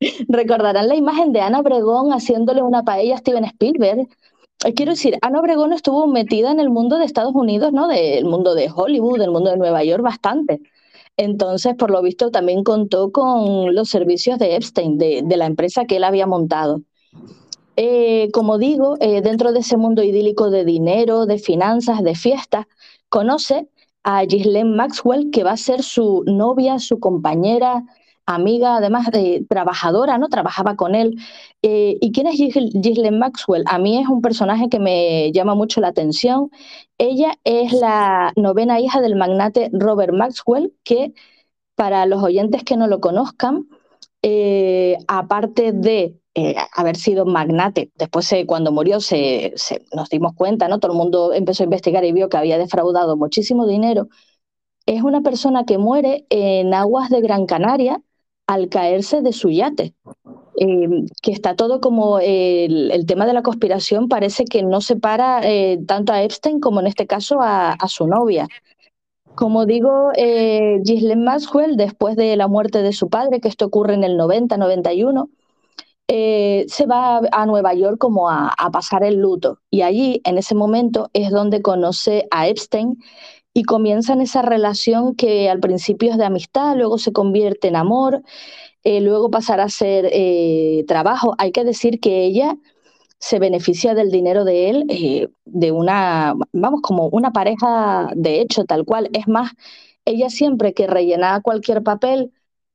recordarán 0.28 0.88
la 0.88 0.96
imagen 0.96 1.32
de 1.32 1.40
Ana 1.40 1.60
Obregón 1.60 2.12
haciéndole 2.12 2.62
una 2.62 2.82
paella 2.84 3.14
a 3.14 3.18
Steven 3.18 3.44
Spielberg. 3.44 4.08
Eh, 4.64 4.74
quiero 4.74 4.92
decir, 4.92 5.18
Ana 5.22 5.40
Obregón 5.40 5.72
estuvo 5.72 6.06
metida 6.06 6.50
en 6.50 6.60
el 6.60 6.70
mundo 6.70 6.98
de 6.98 7.04
Estados 7.04 7.34
Unidos, 7.34 7.72
¿no? 7.72 7.88
Del 7.88 8.24
mundo 8.24 8.54
de 8.54 8.70
Hollywood, 8.74 9.18
del 9.18 9.30
mundo 9.30 9.50
de 9.50 9.58
Nueva 9.58 9.84
York, 9.84 10.02
bastante. 10.02 10.60
Entonces, 11.16 11.74
por 11.76 11.90
lo 11.90 12.02
visto, 12.02 12.30
también 12.30 12.64
contó 12.64 13.12
con 13.12 13.74
los 13.74 13.88
servicios 13.90 14.38
de 14.38 14.56
Epstein, 14.56 14.98
de, 14.98 15.22
de 15.24 15.36
la 15.36 15.46
empresa 15.46 15.84
que 15.86 15.96
él 15.96 16.04
había 16.04 16.26
montado. 16.26 16.82
Eh, 17.80 18.30
como 18.32 18.58
digo, 18.58 18.96
eh, 18.98 19.22
dentro 19.22 19.52
de 19.52 19.60
ese 19.60 19.76
mundo 19.76 20.02
idílico 20.02 20.50
de 20.50 20.64
dinero, 20.64 21.26
de 21.26 21.38
finanzas, 21.38 22.02
de 22.02 22.16
fiestas, 22.16 22.66
conoce 23.08 23.68
a 24.02 24.24
Ghislaine 24.24 24.74
Maxwell, 24.74 25.30
que 25.30 25.44
va 25.44 25.52
a 25.52 25.56
ser 25.56 25.84
su 25.84 26.24
novia, 26.26 26.80
su 26.80 26.98
compañera, 26.98 27.84
amiga, 28.26 28.78
además 28.78 29.12
de 29.12 29.46
trabajadora, 29.48 30.18
¿no? 30.18 30.28
Trabajaba 30.28 30.74
con 30.74 30.96
él. 30.96 31.18
Eh, 31.62 31.96
¿Y 32.00 32.10
quién 32.10 32.26
es 32.26 32.36
Ghislaine 32.36 33.16
Maxwell? 33.16 33.62
A 33.66 33.78
mí 33.78 34.02
es 34.02 34.08
un 34.08 34.22
personaje 34.22 34.68
que 34.68 34.80
me 34.80 35.30
llama 35.30 35.54
mucho 35.54 35.80
la 35.80 35.88
atención. 35.88 36.50
Ella 36.98 37.38
es 37.44 37.72
la 37.72 38.32
novena 38.34 38.80
hija 38.80 39.00
del 39.00 39.14
magnate 39.14 39.70
Robert 39.72 40.12
Maxwell, 40.12 40.74
que 40.82 41.12
para 41.76 42.06
los 42.06 42.24
oyentes 42.24 42.64
que 42.64 42.76
no 42.76 42.88
lo 42.88 43.00
conozcan, 43.00 43.68
aparte 45.06 45.72
de 45.72 46.18
eh, 46.38 46.54
haber 46.72 46.96
sido 46.96 47.26
magnate. 47.26 47.90
Después, 47.96 48.32
cuando 48.46 48.70
murió, 48.70 49.00
se, 49.00 49.54
nos 49.92 50.08
dimos 50.08 50.34
cuenta, 50.34 50.68
¿no? 50.68 50.78
Todo 50.78 50.92
el 50.92 50.98
mundo 50.98 51.32
empezó 51.32 51.64
a 51.64 51.64
investigar 51.64 52.04
y 52.04 52.12
vio 52.12 52.28
que 52.28 52.36
había 52.36 52.58
defraudado 52.58 53.16
muchísimo 53.16 53.66
dinero. 53.66 54.08
es 54.86 55.02
una 55.02 55.20
persona 55.22 55.64
que 55.64 55.78
muere 55.78 56.26
en 56.30 56.74
aguas 56.74 57.10
de 57.10 57.20
Gran 57.20 57.46
Canaria 57.46 58.02
al 58.46 58.68
caerse 58.68 59.20
de 59.22 59.32
su 59.32 59.50
yate. 59.50 59.94
Eh, 60.60 60.88
que 61.22 61.32
está 61.32 61.54
todo 61.56 61.80
como 61.80 62.18
el, 62.18 62.90
el, 62.90 63.06
tema 63.06 63.26
de 63.26 63.32
la 63.32 63.42
conspiración 63.42 64.08
parece 64.08 64.44
que 64.44 64.64
no 64.64 64.80
separa 64.80 65.40
eh, 65.44 65.78
tanto 65.86 66.12
a 66.12 66.22
Epstein 66.24 66.58
como 66.58 66.80
en 66.80 66.88
este 66.88 67.06
caso 67.06 67.40
a, 67.40 67.72
a 67.72 67.88
su 67.88 68.06
novia. 68.06 68.48
Como 69.34 69.66
digo, 69.66 70.10
eh, 70.16 70.82
Maxwell, 71.16 71.76
después 71.76 72.16
de 72.16 72.36
la 72.36 72.48
muerte 72.48 72.82
de 72.82 72.92
su 72.92 73.08
padre, 73.08 73.40
que 73.40 73.48
esto 73.48 73.66
ocurre 73.66 73.94
en 73.94 74.04
el 74.04 74.18
90-91, 74.18 75.30
eh, 76.08 76.64
se 76.68 76.86
va 76.86 77.20
a 77.32 77.46
Nueva 77.46 77.74
York 77.74 77.98
como 77.98 78.30
a, 78.30 78.54
pasar 78.72 79.04
el 79.04 79.16
luto. 79.16 79.60
Y 79.70 79.82
allí, 79.82 80.20
en 80.24 80.38
ese 80.38 80.54
momento, 80.54 81.10
es 81.12 81.30
donde 81.30 81.62
conoce 81.62 82.26
a 82.30 82.48
Epstein 82.48 82.98
y 83.54 83.64
comienzan 83.64 84.20
esa 84.20 84.42
relación 84.42 85.14
que 85.16 85.50
al 85.50 85.60
principio 85.60 86.10
es 86.12 86.18
de 86.18 86.24
amistad, 86.26 86.76
luego 86.76 86.98
se 86.98 87.12
convierte 87.12 87.68
en 87.68 87.76
amor, 87.76 88.22
eh, 88.84 89.00
luego 89.00 89.30
pasará 89.30 89.64
a 89.64 89.68
ser 89.68 90.08
eh, 90.12 90.84
trabajo. 90.88 91.34
Hay 91.38 91.52
que 91.52 91.64
decir 91.64 92.00
que 92.00 92.24
ella 92.24 92.56
se 93.18 93.38
beneficia 93.38 93.94
del 93.94 94.10
dinero 94.10 94.44
de 94.44 94.70
él 94.70 94.84
eh, 94.88 95.28
de 95.44 95.72
una, 95.72 96.34
vamos, 96.52 96.80
como 96.82 97.08
una 97.08 97.32
pareja 97.32 98.10
de 98.14 98.40
hecho, 98.40 98.64
tal 98.64 98.84
cual. 98.84 99.10
Es 99.12 99.28
más, 99.28 99.52
ella 100.04 100.30
siempre 100.30 100.74
que 100.74 100.86
rellenaba 100.86 101.40
cualquier 101.42 101.82
papel, 101.82 102.32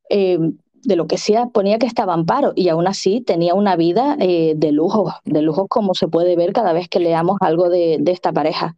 eh, 0.10 0.40
de 0.84 0.96
lo 0.96 1.08
que 1.08 1.18
sea, 1.18 1.48
ponía 1.48 1.80
que 1.80 1.86
estaba 1.88 2.14
en 2.16 2.26
paro 2.26 2.54
y 2.56 2.70
aún 2.70 2.88
así 2.88 3.22
tenía 3.22 3.54
una 3.56 3.76
vida 3.76 4.18
eh, 4.20 4.54
de 4.56 4.72
lujo, 4.72 5.14
de 5.26 5.42
lujo 5.42 5.68
como 5.68 5.94
se 5.96 6.08
puede 6.08 6.36
ver 6.36 6.54
cada 6.54 6.74
vez 6.74 6.90
que 6.90 7.00
leamos 7.00 7.38
algo 7.42 7.70
de, 7.70 7.98
de 8.00 8.12
esta 8.12 8.32
pareja. 8.34 8.78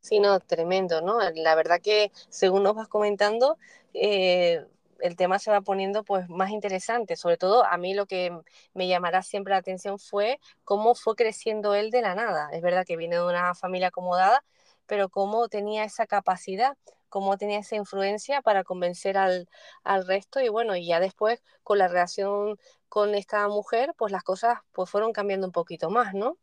Sí, 0.00 0.18
no, 0.20 0.40
tremendo, 0.40 1.02
¿no? 1.02 1.18
La 1.34 1.54
verdad 1.54 1.80
que 1.82 2.10
según 2.30 2.62
nos 2.62 2.74
vas 2.74 2.88
comentando, 2.88 3.58
eh, 3.92 4.64
el 5.00 5.16
tema 5.16 5.38
se 5.38 5.50
va 5.50 5.60
poniendo 5.60 6.04
pues 6.04 6.28
más 6.28 6.50
interesante. 6.50 7.16
Sobre 7.16 7.36
todo 7.36 7.64
a 7.66 7.76
mí 7.76 7.92
lo 7.94 8.06
que 8.06 8.32
me 8.74 8.88
llamará 8.88 9.22
siempre 9.22 9.52
la 9.52 9.58
atención 9.58 9.98
fue 9.98 10.40
cómo 10.64 10.94
fue 10.94 11.16
creciendo 11.16 11.74
él 11.74 11.90
de 11.90 12.00
la 12.02 12.14
nada. 12.14 12.48
Es 12.52 12.62
verdad 12.62 12.84
que 12.86 12.96
viene 12.96 13.16
de 13.16 13.24
una 13.26 13.54
familia 13.54 13.88
acomodada, 13.88 14.42
pero 14.86 15.08
cómo 15.10 15.48
tenía 15.48 15.84
esa 15.84 16.06
capacidad, 16.06 16.76
cómo 17.10 17.36
tenía 17.36 17.58
esa 17.58 17.76
influencia 17.76 18.40
para 18.42 18.64
convencer 18.64 19.18
al, 19.18 19.48
al 19.84 20.06
resto 20.06 20.40
y 20.40 20.48
bueno, 20.48 20.76
y 20.76 20.86
ya 20.86 21.00
después 21.00 21.42
con 21.62 21.78
la 21.78 21.88
relación 21.88 22.58
con 22.88 23.14
esta 23.14 23.46
mujer, 23.48 23.94
pues 23.98 24.12
las 24.12 24.22
cosas 24.24 24.58
pues 24.72 24.88
fueron 24.90 25.12
cambiando 25.12 25.46
un 25.46 25.52
poquito 25.52 25.90
más, 25.90 26.14
¿no? 26.14 26.38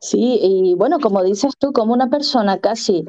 Sí, 0.00 0.38
y 0.42 0.74
bueno, 0.74 0.98
como 1.00 1.22
dices 1.22 1.54
tú, 1.58 1.72
como 1.72 1.94
una 1.94 2.10
persona 2.10 2.58
casi, 2.60 3.06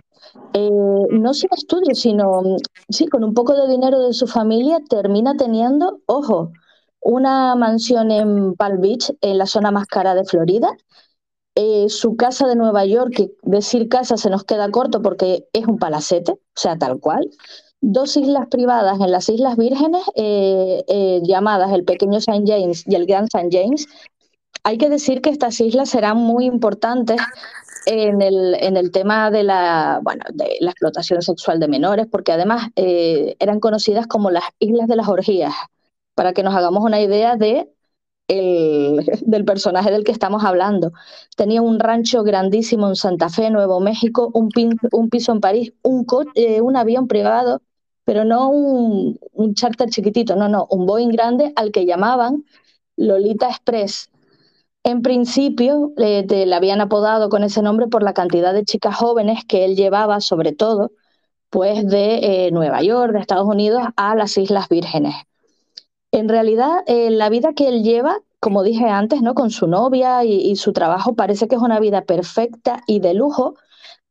eh, 0.53 0.69
no 1.11 1.33
sin 1.33 1.49
estudios, 1.51 1.99
sino 1.99 2.41
sí, 2.89 3.07
con 3.07 3.23
un 3.23 3.33
poco 3.33 3.53
de 3.53 3.67
dinero 3.67 3.99
de 4.07 4.13
su 4.13 4.27
familia, 4.27 4.79
termina 4.89 5.35
teniendo, 5.35 5.99
ojo, 6.05 6.53
una 7.01 7.55
mansión 7.55 8.11
en 8.11 8.55
Palm 8.55 8.79
Beach, 8.79 9.11
en 9.19 9.37
la 9.37 9.45
zona 9.45 9.71
más 9.71 9.87
cara 9.87 10.15
de 10.15 10.23
Florida, 10.23 10.69
eh, 11.57 11.85
su 11.87 12.17
casa 12.17 12.47
de 12.47 12.55
Nueva 12.57 12.85
York, 12.85 13.13
que 13.15 13.31
decir 13.43 13.87
casa 13.87 14.17
se 14.17 14.29
nos 14.29 14.43
queda 14.43 14.69
corto 14.71 15.01
porque 15.01 15.47
es 15.53 15.65
un 15.65 15.77
palacete, 15.77 16.33
o 16.33 16.39
sea, 16.53 16.77
tal 16.77 16.99
cual. 16.99 17.29
Dos 17.79 18.17
islas 18.17 18.47
privadas 18.47 18.99
en 18.99 19.09
las 19.09 19.29
Islas 19.29 19.55
Vírgenes, 19.55 20.03
eh, 20.15 20.83
eh, 20.89 21.21
llamadas 21.23 21.71
el 21.71 21.85
Pequeño 21.85 22.17
St. 22.17 22.43
James 22.45 22.83
y 22.85 22.95
el 22.95 23.05
Gran 23.05 23.25
St. 23.33 23.47
James, 23.49 23.87
hay 24.63 24.77
que 24.77 24.89
decir 24.89 25.21
que 25.21 25.29
estas 25.29 25.59
islas 25.61 25.89
serán 25.89 26.17
muy 26.17 26.45
importantes 26.45 27.21
en 27.85 28.21
el, 28.21 28.55
en 28.59 28.75
el 28.75 28.91
tema 28.91 29.31
de 29.31 29.43
la, 29.43 30.01
bueno, 30.03 30.25
de 30.33 30.57
la 30.59 30.71
explotación 30.71 31.21
sexual 31.21 31.59
de 31.61 31.69
menores, 31.69 32.07
porque 32.11 32.33
además 32.33 32.69
eran 32.75 33.59
conocidas 33.59 34.07
como 34.07 34.31
las 34.31 34.43
Islas 34.59 34.87
de 34.87 34.95
las 34.95 35.07
Orgías, 35.07 35.53
para 36.15 36.33
que 36.33 36.43
nos 36.43 36.55
hagamos 36.55 36.83
una 36.83 36.99
idea 36.99 37.35
de 37.35 37.69
el, 38.27 39.05
del 39.25 39.45
personaje 39.45 39.91
del 39.91 40.03
que 40.03 40.11
estamos 40.11 40.43
hablando. 40.43 40.91
Tenía 41.35 41.61
un 41.61 41.79
rancho 41.79 42.23
grandísimo 42.23 42.87
en 42.89 42.95
Santa 42.95 43.29
Fe, 43.29 43.49
Nuevo 43.49 43.79
México, 43.79 44.31
un, 44.33 44.49
piso 45.09 45.31
en 45.31 45.41
París, 45.41 45.73
un, 45.83 46.05
eh, 46.35 46.61
un 46.61 46.75
avión 46.77 47.07
privado, 47.07 47.61
pero 48.03 48.23
no 48.23 48.49
un, 48.49 49.19
un 49.33 49.53
charter 49.55 49.89
chiquitito, 49.89 50.35
no, 50.35 50.49
no, 50.49 50.67
un 50.69 50.85
Boeing 50.85 51.09
grande 51.09 51.53
al 51.55 51.71
que 51.71 51.85
llamaban 51.85 52.45
Lolita 52.97 53.49
Express 53.49 54.09
en 54.85 55.01
principio, 55.01 55.93
eh, 55.97 56.27
le 56.29 56.55
habían 56.55 56.79
apodado 56.79 57.29
con 57.29 57.43
ese 57.43 57.63
nombre 57.63 57.87
por 57.87 58.03
la 58.03 58.13
cantidad 58.13 58.53
de 58.53 58.63
chicas 58.63 58.95
jóvenes 58.95 59.43
que 59.43 59.65
él 59.65 59.75
llevaba, 59.75 60.21
sobre 60.21 60.51
todo, 60.53 60.91
pues 61.49 61.87
de 61.87 62.47
eh, 62.47 62.51
Nueva 62.51 62.83
York, 62.83 63.13
de 63.13 63.19
Estados 63.19 63.47
Unidos, 63.47 63.81
a 63.97 64.15
las 64.15 64.37
Islas 64.37 64.69
Vírgenes. 64.69 65.15
En 66.15 66.29
realidad, 66.29 66.77
eh, 66.87 67.09
la 67.09 67.27
vida 67.27 67.51
que 67.51 67.67
él 67.67 67.83
lleva, 67.83 68.21
como 68.39 68.63
dije 68.63 68.85
antes, 68.87 69.21
¿no? 69.21 69.33
con 69.33 69.51
su 69.51 69.67
novia 69.67 70.23
y, 70.23 70.55
su 70.55 70.71
trabajo, 70.71 71.13
parece 71.13 71.49
que 71.49 71.55
es 71.55 71.61
una 71.61 71.77
vida 71.81 72.05
perfecta 72.05 72.83
y 72.87 73.01
de 73.01 73.13
lujo 73.13 73.55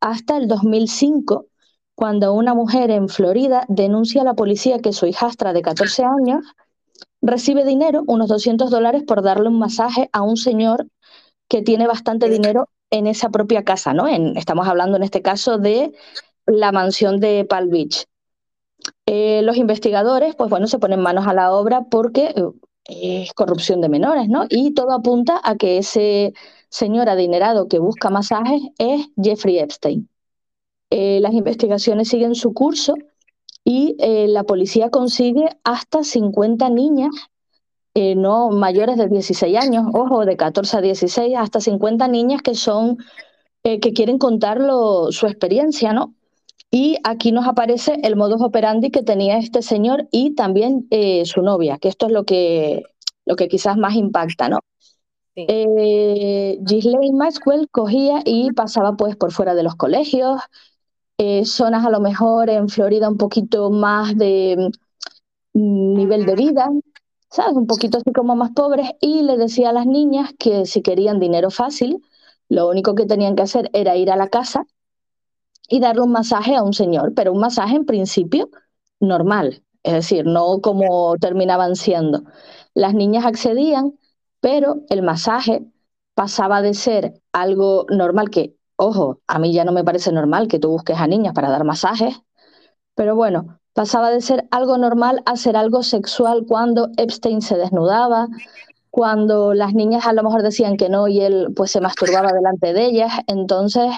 hasta 0.00 0.36
el 0.36 0.46
2005, 0.46 1.46
cuando 1.94 2.34
una 2.34 2.52
mujer 2.52 2.90
en 2.90 3.08
Florida 3.08 3.64
denuncia 3.68 4.20
a 4.20 4.24
la 4.26 4.34
policía 4.34 4.80
que 4.80 4.92
su 4.92 5.06
hijastra 5.06 5.54
de 5.54 5.62
14 5.62 6.04
años 6.04 6.44
recibe 7.22 7.64
dinero, 7.64 8.02
unos 8.06 8.28
200 8.28 8.70
dólares, 8.70 9.04
por 9.04 9.22
darle 9.22 9.48
un 9.48 9.58
masaje 9.58 10.10
a 10.12 10.20
un 10.20 10.36
señor 10.36 10.86
que 11.48 11.62
tiene 11.62 11.86
bastante 11.86 12.28
dinero 12.28 12.68
en 12.90 13.06
esa 13.06 13.30
propia 13.30 13.64
casa, 13.64 13.94
¿no? 13.94 14.08
En, 14.08 14.36
estamos 14.36 14.68
hablando 14.68 14.98
en 14.98 15.04
este 15.04 15.22
caso 15.22 15.56
de 15.56 15.94
la 16.44 16.70
mansión 16.70 17.18
de 17.18 17.46
Palm 17.48 17.70
Beach. 17.70 18.04
Eh, 19.06 19.42
los 19.42 19.56
investigadores, 19.56 20.34
pues 20.34 20.48
bueno, 20.48 20.66
se 20.66 20.78
ponen 20.78 21.00
manos 21.00 21.26
a 21.26 21.34
la 21.34 21.52
obra 21.52 21.82
porque 21.90 22.34
eh, 22.86 23.22
es 23.24 23.34
corrupción 23.34 23.80
de 23.80 23.90
menores, 23.90 24.28
¿no? 24.28 24.46
Y 24.48 24.72
todo 24.72 24.92
apunta 24.92 25.40
a 25.44 25.56
que 25.56 25.78
ese 25.78 26.32
señor 26.70 27.08
adinerado 27.08 27.68
que 27.68 27.78
busca 27.78 28.08
masajes 28.10 28.62
es 28.78 29.06
Jeffrey 29.22 29.58
Epstein. 29.58 30.08
Eh, 30.90 31.20
las 31.20 31.34
investigaciones 31.34 32.08
siguen 32.08 32.34
su 32.34 32.54
curso 32.54 32.94
y 33.64 33.96
la 34.28 34.44
policía 34.44 34.90
consigue 34.90 35.48
hasta 35.64 36.04
50 36.04 36.68
niñas, 36.68 37.12
no 37.94 38.50
mayores 38.50 38.98
de 38.98 39.08
16 39.08 39.56
años, 39.56 39.86
ojo, 39.94 40.26
de 40.26 40.36
14 40.36 40.76
a 40.76 40.80
16, 40.82 41.34
hasta 41.38 41.60
50 41.60 42.06
niñas 42.08 42.42
que 42.42 42.54
son, 42.54 42.98
que 43.62 43.92
quieren 43.94 44.18
contar 44.18 44.60
su 45.10 45.26
experiencia, 45.26 45.94
¿no? 45.94 46.14
Y 46.74 46.96
aquí 47.04 47.30
nos 47.30 47.46
aparece 47.46 48.00
el 48.02 48.16
modus 48.16 48.42
operandi 48.42 48.90
que 48.90 49.04
tenía 49.04 49.38
este 49.38 49.62
señor 49.62 50.08
y 50.10 50.34
también 50.34 50.88
eh, 50.90 51.24
su 51.24 51.40
novia, 51.40 51.78
que 51.78 51.86
esto 51.86 52.06
es 52.06 52.12
lo 52.12 52.24
que, 52.24 52.82
lo 53.24 53.36
que 53.36 53.46
quizás 53.46 53.76
más 53.76 53.94
impacta, 53.94 54.48
¿no? 54.48 54.58
Sí. 55.36 55.46
Eh, 55.48 56.58
Ghislaine 56.62 57.16
Maxwell 57.16 57.68
cogía 57.70 58.22
y 58.24 58.50
pasaba 58.50 58.96
pues 58.96 59.14
por 59.14 59.30
fuera 59.30 59.54
de 59.54 59.62
los 59.62 59.76
colegios, 59.76 60.40
eh, 61.16 61.44
zonas 61.44 61.86
a 61.86 61.90
lo 61.90 62.00
mejor 62.00 62.50
en 62.50 62.68
Florida 62.68 63.08
un 63.08 63.18
poquito 63.18 63.70
más 63.70 64.18
de 64.18 64.72
mm, 65.52 65.94
nivel 65.94 66.26
de 66.26 66.34
vida, 66.34 66.70
¿sabes? 67.30 67.54
Un 67.54 67.68
poquito 67.68 67.98
así 67.98 68.10
como 68.12 68.34
más 68.34 68.50
pobres, 68.50 68.90
y 69.00 69.22
le 69.22 69.36
decía 69.36 69.68
a 69.70 69.72
las 69.72 69.86
niñas 69.86 70.32
que 70.40 70.66
si 70.66 70.82
querían 70.82 71.20
dinero 71.20 71.52
fácil, 71.52 72.02
lo 72.48 72.68
único 72.68 72.96
que 72.96 73.06
tenían 73.06 73.36
que 73.36 73.42
hacer 73.42 73.70
era 73.74 73.94
ir 73.94 74.10
a 74.10 74.16
la 74.16 74.26
casa 74.26 74.66
y 75.74 75.80
darle 75.80 76.02
un 76.02 76.12
masaje 76.12 76.54
a 76.54 76.62
un 76.62 76.72
señor, 76.72 77.14
pero 77.14 77.32
un 77.32 77.40
masaje 77.40 77.74
en 77.74 77.84
principio 77.84 78.48
normal, 79.00 79.62
es 79.82 79.92
decir, 79.92 80.24
no 80.24 80.60
como 80.60 81.16
terminaban 81.16 81.74
siendo. 81.74 82.22
Las 82.74 82.94
niñas 82.94 83.26
accedían, 83.26 83.98
pero 84.40 84.82
el 84.88 85.02
masaje 85.02 85.66
pasaba 86.14 86.62
de 86.62 86.74
ser 86.74 87.20
algo 87.32 87.86
normal 87.90 88.30
que 88.30 88.54
Ojo, 88.76 89.20
a 89.28 89.38
mí 89.38 89.52
ya 89.52 89.64
no 89.64 89.72
me 89.72 89.84
parece 89.84 90.10
normal 90.10 90.48
que 90.48 90.58
tú 90.58 90.70
busques 90.70 90.98
a 90.98 91.06
niñas 91.06 91.32
para 91.32 91.50
dar 91.50 91.64
masajes, 91.64 92.16
pero 92.96 93.14
bueno, 93.16 93.60
pasaba 93.72 94.10
de 94.10 94.20
ser 94.20 94.46
algo 94.50 94.78
normal 94.78 95.22
a 95.26 95.36
ser 95.36 95.56
algo 95.56 95.82
sexual 95.82 96.44
cuando 96.48 96.88
Epstein 96.96 97.42
se 97.42 97.56
desnudaba, 97.56 98.28
cuando 98.90 99.54
las 99.54 99.74
niñas 99.74 100.06
a 100.06 100.12
lo 100.12 100.24
mejor 100.24 100.42
decían 100.42 100.76
que 100.76 100.88
no 100.88 101.08
y 101.08 101.20
él 101.20 101.48
pues 101.54 101.70
se 101.72 101.80
masturbaba 101.80 102.32
delante 102.32 102.72
de 102.72 102.86
ellas. 102.86 103.12
Entonces, 103.28 103.90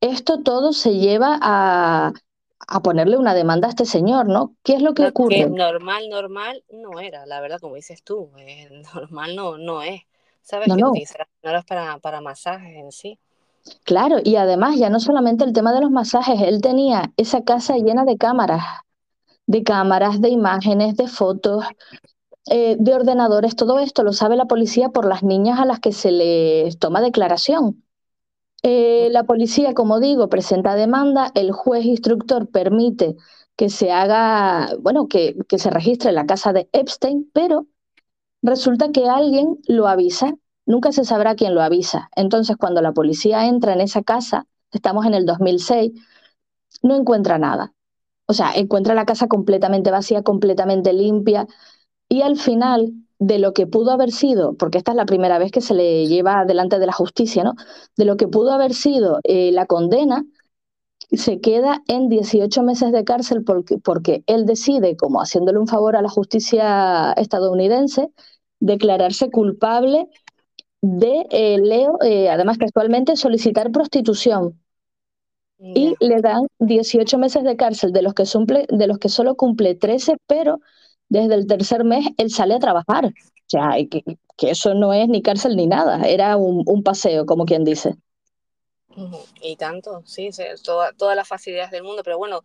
esto 0.00 0.42
todo 0.42 0.72
se 0.72 0.96
lleva 0.96 1.38
a, 1.40 2.12
a 2.66 2.80
ponerle 2.80 3.16
una 3.16 3.34
demanda 3.34 3.66
a 3.66 3.70
este 3.70 3.84
señor, 3.84 4.28
¿no? 4.28 4.54
¿Qué 4.62 4.74
es 4.74 4.82
lo 4.82 4.94
que 4.94 5.06
ocurre? 5.06 5.36
Que 5.36 5.46
normal, 5.46 6.08
normal 6.08 6.64
no 6.70 7.00
era, 7.00 7.26
la 7.26 7.40
verdad, 7.40 7.58
como 7.60 7.74
dices 7.76 8.02
tú, 8.02 8.30
eh, 8.38 8.68
normal 8.94 9.36
no, 9.36 9.58
no 9.58 9.82
es. 9.82 10.02
¿Sabes? 10.42 10.68
No, 10.68 10.76
que 10.76 10.82
no. 10.82 10.90
utilizar 10.90 11.28
las 11.42 11.64
para, 11.64 11.98
para 11.98 12.20
masajes 12.20 12.76
en 12.76 12.90
sí. 12.92 13.18
Claro, 13.84 14.16
y 14.24 14.36
además 14.36 14.76
ya 14.76 14.88
no 14.88 14.98
solamente 14.98 15.44
el 15.44 15.52
tema 15.52 15.74
de 15.74 15.80
los 15.80 15.90
masajes, 15.90 16.40
él 16.40 16.62
tenía 16.62 17.12
esa 17.16 17.42
casa 17.42 17.76
llena 17.76 18.04
de 18.04 18.16
cámaras, 18.16 18.64
de 19.46 19.62
cámaras, 19.62 20.20
de 20.22 20.30
imágenes, 20.30 20.96
de 20.96 21.06
fotos, 21.06 21.64
eh, 22.50 22.76
de 22.78 22.94
ordenadores, 22.94 23.56
todo 23.56 23.78
esto 23.78 24.02
lo 24.02 24.12
sabe 24.12 24.36
la 24.36 24.46
policía 24.46 24.88
por 24.88 25.06
las 25.06 25.22
niñas 25.22 25.58
a 25.60 25.66
las 25.66 25.80
que 25.80 25.92
se 25.92 26.10
les 26.10 26.78
toma 26.78 27.02
declaración. 27.02 27.84
Eh, 28.62 29.08
la 29.12 29.24
policía, 29.24 29.74
como 29.74 30.00
digo, 30.00 30.28
presenta 30.28 30.74
demanda, 30.74 31.30
el 31.34 31.52
juez 31.52 31.84
instructor 31.84 32.48
permite 32.50 33.16
que 33.56 33.70
se 33.70 33.92
haga, 33.92 34.70
bueno, 34.80 35.08
que, 35.08 35.36
que 35.48 35.58
se 35.58 35.70
registre 35.70 36.12
la 36.12 36.26
casa 36.26 36.52
de 36.52 36.68
Epstein, 36.72 37.30
pero 37.32 37.66
resulta 38.42 38.92
que 38.92 39.08
alguien 39.08 39.58
lo 39.68 39.88
avisa, 39.88 40.34
nunca 40.66 40.92
se 40.92 41.04
sabrá 41.04 41.36
quién 41.36 41.54
lo 41.54 41.62
avisa. 41.62 42.10
Entonces, 42.16 42.56
cuando 42.56 42.82
la 42.82 42.92
policía 42.92 43.46
entra 43.46 43.72
en 43.74 43.80
esa 43.80 44.02
casa, 44.02 44.46
estamos 44.72 45.06
en 45.06 45.14
el 45.14 45.26
2006, 45.26 45.92
no 46.82 46.96
encuentra 46.96 47.38
nada. 47.38 47.72
O 48.26 48.34
sea, 48.34 48.52
encuentra 48.54 48.94
la 48.94 49.06
casa 49.06 49.28
completamente 49.28 49.90
vacía, 49.90 50.22
completamente 50.22 50.92
limpia, 50.92 51.46
y 52.08 52.22
al 52.22 52.38
final 52.38 52.92
de 53.18 53.38
lo 53.38 53.52
que 53.52 53.66
pudo 53.66 53.90
haber 53.90 54.12
sido, 54.12 54.54
porque 54.54 54.78
esta 54.78 54.92
es 54.92 54.96
la 54.96 55.06
primera 55.06 55.38
vez 55.38 55.50
que 55.50 55.60
se 55.60 55.74
le 55.74 56.06
lleva 56.06 56.44
delante 56.44 56.78
de 56.78 56.86
la 56.86 56.92
justicia, 56.92 57.42
¿no? 57.44 57.54
De 57.96 58.04
lo 58.04 58.16
que 58.16 58.28
pudo 58.28 58.52
haber 58.52 58.74
sido 58.74 59.18
eh, 59.24 59.50
la 59.52 59.66
condena, 59.66 60.24
se 61.10 61.40
queda 61.40 61.82
en 61.88 62.08
18 62.08 62.62
meses 62.62 62.92
de 62.92 63.04
cárcel 63.04 63.42
porque, 63.44 63.78
porque 63.78 64.22
él 64.26 64.46
decide, 64.46 64.96
como 64.96 65.20
haciéndole 65.20 65.58
un 65.58 65.66
favor 65.66 65.96
a 65.96 66.02
la 66.02 66.08
justicia 66.08 67.12
estadounidense, 67.12 68.10
declararse 68.60 69.30
culpable 69.30 70.08
de 70.80 71.26
eh, 71.30 71.58
Leo, 71.58 71.98
eh, 72.02 72.28
además 72.28 72.58
casualmente, 72.58 73.16
solicitar 73.16 73.70
prostitución. 73.72 74.60
Y 75.60 75.96
le 75.98 76.20
dan 76.20 76.42
18 76.60 77.18
meses 77.18 77.42
de 77.42 77.56
cárcel, 77.56 77.92
de 77.92 78.02
los, 78.02 78.14
que 78.14 78.22
cumple, 78.32 78.66
de 78.68 78.86
los 78.86 78.98
que 78.98 79.08
solo 79.08 79.34
cumple 79.34 79.74
13, 79.74 80.14
pero 80.28 80.60
desde 81.08 81.34
el 81.34 81.46
tercer 81.46 81.84
mes 81.84 82.06
él 82.16 82.30
sale 82.30 82.54
a 82.54 82.58
trabajar. 82.58 83.06
O 83.06 83.10
sea, 83.50 83.70
que, 83.90 84.02
que 84.36 84.50
eso 84.50 84.74
no 84.74 84.92
es 84.92 85.08
ni 85.08 85.22
cárcel 85.22 85.56
ni 85.56 85.66
nada, 85.66 86.06
era 86.06 86.36
un, 86.36 86.62
un 86.66 86.82
paseo, 86.82 87.26
como 87.26 87.44
quien 87.44 87.64
dice. 87.64 87.96
Y 89.40 89.56
tanto, 89.56 90.02
sí, 90.04 90.30
toda, 90.64 90.92
todas 90.92 91.16
las 91.16 91.28
facilidades 91.28 91.70
del 91.70 91.84
mundo, 91.84 92.02
pero 92.02 92.18
bueno, 92.18 92.44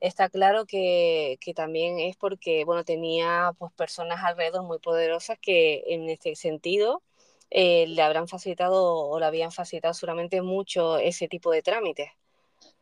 está 0.00 0.28
claro 0.28 0.64
que, 0.66 1.38
que, 1.40 1.52
también 1.52 1.98
es 1.98 2.16
porque, 2.16 2.64
bueno, 2.64 2.84
tenía 2.84 3.52
pues 3.58 3.72
personas 3.72 4.22
alrededor 4.22 4.64
muy 4.64 4.78
poderosas 4.78 5.38
que 5.40 5.82
en 5.88 6.08
este 6.08 6.36
sentido 6.36 7.02
eh, 7.50 7.86
le 7.88 8.02
habrán 8.02 8.28
facilitado 8.28 8.94
o 8.94 9.18
le 9.18 9.26
habían 9.26 9.50
facilitado 9.50 9.94
seguramente 9.94 10.42
mucho 10.42 10.98
ese 10.98 11.28
tipo 11.28 11.50
de 11.50 11.62
trámites. 11.62 12.10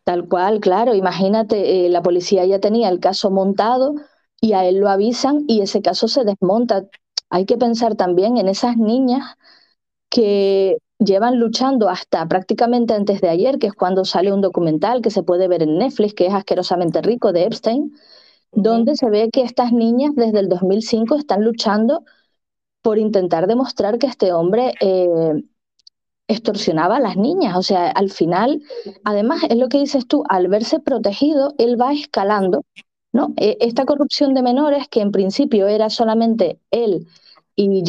Tal 0.05 0.29
cual, 0.29 0.61
claro, 0.61 0.95
imagínate, 0.95 1.87
eh, 1.87 1.89
la 1.89 2.03
policía 2.03 2.45
ya 2.45 2.59
tenía 2.61 2.89
el 2.89 3.01
caso 3.01 3.31
montado 3.31 3.95
y 4.41 4.53
a 4.53 4.65
él 4.67 4.79
lo 4.79 4.89
avisan 4.89 5.45
y 5.49 5.61
ese 5.63 5.83
caso 5.83 6.09
se 6.09 6.25
desmonta. 6.25 6.85
Hay 7.31 7.45
que 7.47 7.57
pensar 7.57 7.95
también 7.97 8.37
en 8.37 8.49
esas 8.49 8.77
niñas 8.77 9.37
que 10.11 10.79
llevan 10.99 11.39
luchando 11.39 11.89
hasta 11.89 12.27
prácticamente 12.27 12.95
antes 12.95 13.21
de 13.21 13.29
ayer, 13.29 13.59
que 13.59 13.69
es 13.69 13.75
cuando 13.75 14.05
sale 14.05 14.33
un 14.33 14.41
documental 14.41 15.03
que 15.03 15.11
se 15.11 15.23
puede 15.23 15.49
ver 15.49 15.63
en 15.63 15.79
Netflix, 15.79 16.15
que 16.15 16.27
es 16.27 16.35
asquerosamente 16.35 17.03
rico, 17.03 17.33
de 17.33 17.45
Epstein, 17.45 17.95
donde 18.53 18.97
se 18.97 19.11
ve 19.11 19.31
que 19.33 19.43
estas 19.43 19.73
niñas 19.73 20.15
desde 20.17 20.41
el 20.41 20.49
2005 20.49 21.17
están 21.17 21.45
luchando 21.45 22.05
por 22.83 22.99
intentar 22.99 23.47
demostrar 23.47 23.99
que 23.99 24.07
este 24.07 24.33
hombre 24.33 24.75
eh, 24.81 25.45
extorsionaba 26.29 26.97
a 26.97 27.01
las 27.01 27.17
niñas. 27.17 27.57
O 27.57 27.63
sea, 27.63 27.91
al 27.91 28.11
final, 28.11 28.63
además, 29.05 29.43
es 29.49 29.57
lo 29.57 29.69
que 29.69 29.79
dices 29.79 30.07
tú, 30.07 30.25
al 30.29 30.49
verse 30.49 30.81
protegido, 30.81 31.55
él 31.59 31.81
va 31.81 31.93
escalando. 31.93 32.65
¿No? 33.19 33.35
E, 33.37 33.59
esta 33.61 33.85
corrupción 33.85 34.33
de 34.35 34.43
menores, 34.43 34.89
que 34.89 35.01
en 35.01 35.11
principio 35.11 35.67
era 35.67 35.91
solamente 35.91 36.61
él 36.71 37.07
y 37.57 37.83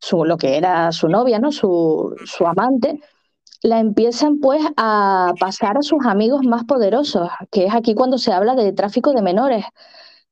su, 0.00 0.24
lo 0.24 0.36
que 0.36 0.56
era 0.56 0.90
su 0.90 1.08
novia, 1.08 1.38
¿no? 1.38 1.52
Su, 1.52 2.16
su 2.26 2.44
amante, 2.44 3.00
la 3.62 3.78
empiezan 3.78 4.40
pues 4.40 4.60
a 4.76 5.32
pasar 5.38 5.78
a 5.78 5.82
sus 5.82 6.04
amigos 6.04 6.44
más 6.44 6.64
poderosos, 6.64 7.28
que 7.52 7.66
es 7.66 7.74
aquí 7.74 7.94
cuando 7.94 8.18
se 8.18 8.32
habla 8.32 8.56
de 8.56 8.72
tráfico 8.72 9.12
de 9.12 9.22
menores. 9.22 9.64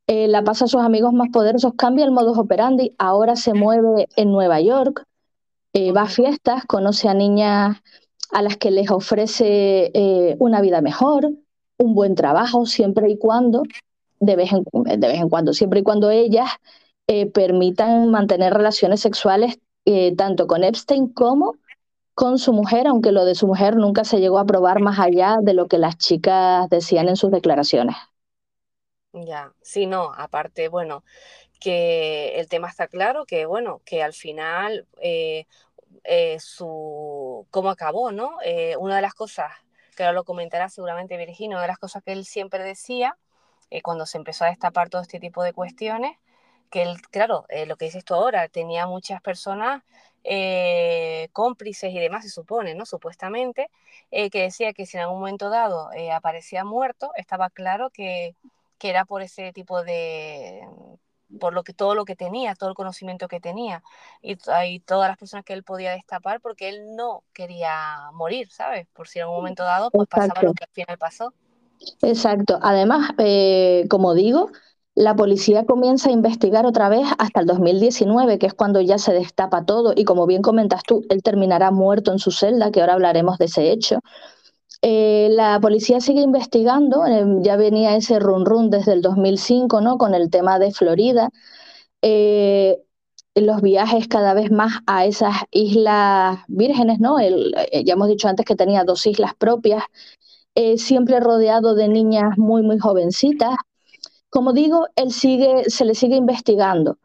Eh, 0.09 0.27
la 0.27 0.42
pasa 0.42 0.64
a 0.64 0.68
sus 0.68 0.81
amigos 0.81 1.12
más 1.12 1.29
poderosos, 1.33 1.75
cambia 1.77 2.05
el 2.05 2.11
modus 2.11 2.37
operandi, 2.37 2.96
ahora 2.99 3.37
se 3.37 3.55
mueve 3.55 4.09
en 4.16 4.33
Nueva 4.33 4.61
York, 4.61 5.05
eh, 5.73 5.92
va 5.92 6.03
a 6.03 6.09
fiestas, 6.09 6.64
conoce 6.66 7.09
a 7.09 7.14
niñas 7.14 7.77
a 8.33 8.42
las 8.42 8.57
que 8.57 8.73
les 8.73 8.90
ofrece 8.90 9.92
eh, 9.94 10.37
una 10.40 10.61
vida 10.61 10.81
mejor, 10.81 11.31
un 11.79 11.94
buen 11.94 12.16
trabajo, 12.16 12.66
siempre 12.66 13.09
y 13.09 13.18
cuando, 13.18 13.62
de 14.20 14.37
vez 14.37 14.52
en, 14.52 14.64
de 15.00 15.09
vez 15.09 15.18
en 15.18 15.28
cuando, 15.28 15.52
siempre 15.52 15.80
y 15.80 15.83
cuando 15.83 16.11
ellas 16.11 16.50
eh, 17.06 17.26
permitan 17.26 18.11
mantener 18.11 18.54
relaciones 18.54 19.00
sexuales 19.00 19.59
eh, 19.85 20.14
tanto 20.16 20.46
con 20.46 20.64
Epstein 20.64 21.09
como 21.12 21.56
con 22.14 22.38
su 22.38 22.52
mujer, 22.52 22.87
aunque 22.87 23.12
lo 23.12 23.24
de 23.24 23.35
su 23.35 23.46
mujer 23.46 23.76
nunca 23.76 24.04
se 24.04 24.20
llegó 24.20 24.38
a 24.38 24.46
probar 24.46 24.80
más 24.80 24.98
allá 25.00 25.38
de 25.42 25.54
lo 25.54 25.68
que 25.68 25.78
las 25.78 25.96
chicas 25.98 26.68
decían 26.70 27.09
en 27.09 27.16
sus 27.16 27.30
declaraciones. 27.30 27.96
Ya, 29.12 29.52
sí, 29.62 29.87
no, 29.87 30.12
aparte, 30.14 30.68
bueno, 30.68 31.02
que 31.61 32.38
el 32.38 32.48
tema 32.48 32.68
está 32.68 32.88
claro, 32.88 33.26
que 33.26 33.46
bueno, 33.46 33.83
que 33.85 34.02
al 34.02 34.12
final 34.12 34.87
eh, 35.00 35.46
eh, 36.04 36.38
su 36.40 37.46
cómo 37.50 37.70
acabó, 37.70 38.12
¿no? 38.12 38.38
Eh, 38.44 38.76
una 38.78 38.96
de 38.96 39.02
las 39.02 39.14
cosas, 39.14 39.52
que 39.96 40.04
ahora 40.04 40.14
lo 40.14 40.24
comentará 40.24 40.68
seguramente 40.68 41.16
Virginia, 41.16 41.56
una 41.56 41.62
de 41.62 41.68
las 41.68 41.78
cosas 41.78 42.02
que 42.04 42.12
él 42.12 42.24
siempre 42.24 42.62
decía, 42.64 43.18
eh, 43.70 43.83
cuando 43.83 44.06
se 44.06 44.18
empezó 44.18 44.44
a 44.44 44.48
destapar 44.48 44.90
todo 44.90 45.02
este 45.02 45.20
tipo 45.20 45.42
de 45.42 45.52
cuestiones, 45.52 46.16
que 46.70 46.83
él, 46.83 47.00
claro, 47.11 47.46
eh, 47.48 47.66
lo 47.66 47.76
que 47.76 47.87
dices 47.87 48.04
tú 48.04 48.14
ahora, 48.14 48.48
tenía 48.48 48.87
muchas 48.87 49.20
personas 49.22 49.83
eh, 50.24 51.28
cómplices 51.33 51.92
y 51.92 51.98
demás, 51.98 52.24
se 52.24 52.30
supone, 52.30 52.74
¿no? 52.74 52.85
Supuestamente, 52.85 53.70
eh, 54.11 54.30
que 54.30 54.42
decía 54.42 54.72
que 54.72 54.85
si 54.87 54.96
en 54.96 55.04
algún 55.04 55.20
momento 55.20 55.48
dado 55.48 55.90
eh, 55.92 56.12
aparecía 56.12 56.64
muerto, 56.64 57.11
estaba 57.16 57.48
claro 57.50 57.90
que, 57.90 58.35
que, 58.78 58.90
era 58.90 59.04
por 59.06 59.22
ese 59.22 59.52
tipo 59.52 59.83
de 59.83 60.66
por 61.38 61.54
lo 61.54 61.62
que 61.62 61.72
todo 61.72 61.94
lo 61.94 62.04
que 62.04 62.16
tenía, 62.16 62.54
todo 62.56 62.70
el 62.70 62.74
conocimiento 62.74 63.28
que 63.28 63.40
tenía 63.40 63.83
y, 64.20 64.37
y, 64.66 64.80
todas 64.80 65.09
las 65.09 65.16
personas 65.16 65.44
que 65.44 65.52
él 65.52 65.62
podía 65.62 65.92
destapar 65.92 66.40
porque 66.40 66.68
él 66.68 66.96
no 66.96 67.22
quería 67.33 68.11
morir, 68.12 68.50
¿sabes? 68.50 68.88
Por 68.92 69.09
si 69.09 69.20
en 69.20 69.22
algún 69.22 69.37
momento 69.37 69.62
dado 69.62 69.90
pues 69.90 70.06
Exacto. 70.06 70.28
pasaba 70.28 70.46
lo 70.46 70.54
que 70.54 70.64
al 70.64 70.70
final 70.70 70.98
pasó. 70.98 71.33
Exacto. 72.03 72.59
Además, 72.62 73.11
eh, 73.19 73.87
como 73.88 74.14
digo, 74.14 74.51
la 74.95 75.14
policía 75.16 75.64
comienza 75.64 76.09
a 76.11 76.12
investigar 76.12 76.66
otra 76.66 76.88
vez 76.88 77.07
hasta 77.19 77.40
el 77.40 77.47
2019, 77.47 78.38
que 78.38 78.47
es 78.47 78.55
cuando 78.55 78.81
ya 78.81 78.99
se 78.99 79.12
destapa 79.12 79.64
todo, 79.64 79.93
y 79.97 80.05
como 80.05 80.27
bien 80.27 80.43
comentas 80.43 80.83
tú, 80.83 81.03
él 81.09 81.23
terminará 81.23 81.71
muerto 81.71 82.12
en 82.12 82.19
su 82.19 82.31
celda, 82.33 82.71
que 82.71 82.81
ahora 82.81 82.95
hablaremos 82.95 83.38
de 83.38 83.47
ese 83.47 83.71
hecho. 83.71 84.01
Eh, 84.83 85.29
la 85.33 85.61
policía 85.61 86.01
sigue 86.01 86.23
investigando, 86.23 87.07
eh, 87.07 87.25
ya 87.43 87.57
venía 87.57 87.97
ese 87.97 88.19
run 88.21 88.47
run 88.47 88.71
desde 88.71 88.93
el 88.95 89.03
2005, 89.03 89.81
¿no? 89.81 89.99
Con 89.99 90.14
el 90.14 90.31
tema 90.31 90.59
de 90.59 90.73
Florida. 90.73 91.31
Los 93.37 93.62
viajes 93.62 94.09
cada 94.09 94.35
vez 94.35 94.51
más 94.51 94.81
a 94.87 95.07
esas 95.07 95.35
islas 95.53 96.40
vírgenes, 96.49 96.99
¿no? 96.99 97.19
Ya 97.21 97.93
hemos 97.95 98.09
dicho 98.09 98.29
antes 98.29 98.45
que 98.45 98.57
tenía 98.57 98.83
dos 98.85 99.07
islas 99.07 99.35
propias, 99.38 99.85
eh, 100.55 100.79
siempre 100.79 101.21
rodeado 101.21 101.75
de 101.75 101.89
niñas 101.89 102.37
muy, 102.37 102.63
muy 102.63 102.79
jovencitas, 102.79 103.55
como 104.31 104.53
digo, 104.53 104.87
él 104.97 105.13
sigue, 105.13 105.65
se 105.69 105.85
le 105.85 105.95
sigue 105.95 106.17
investigando. 106.17 106.99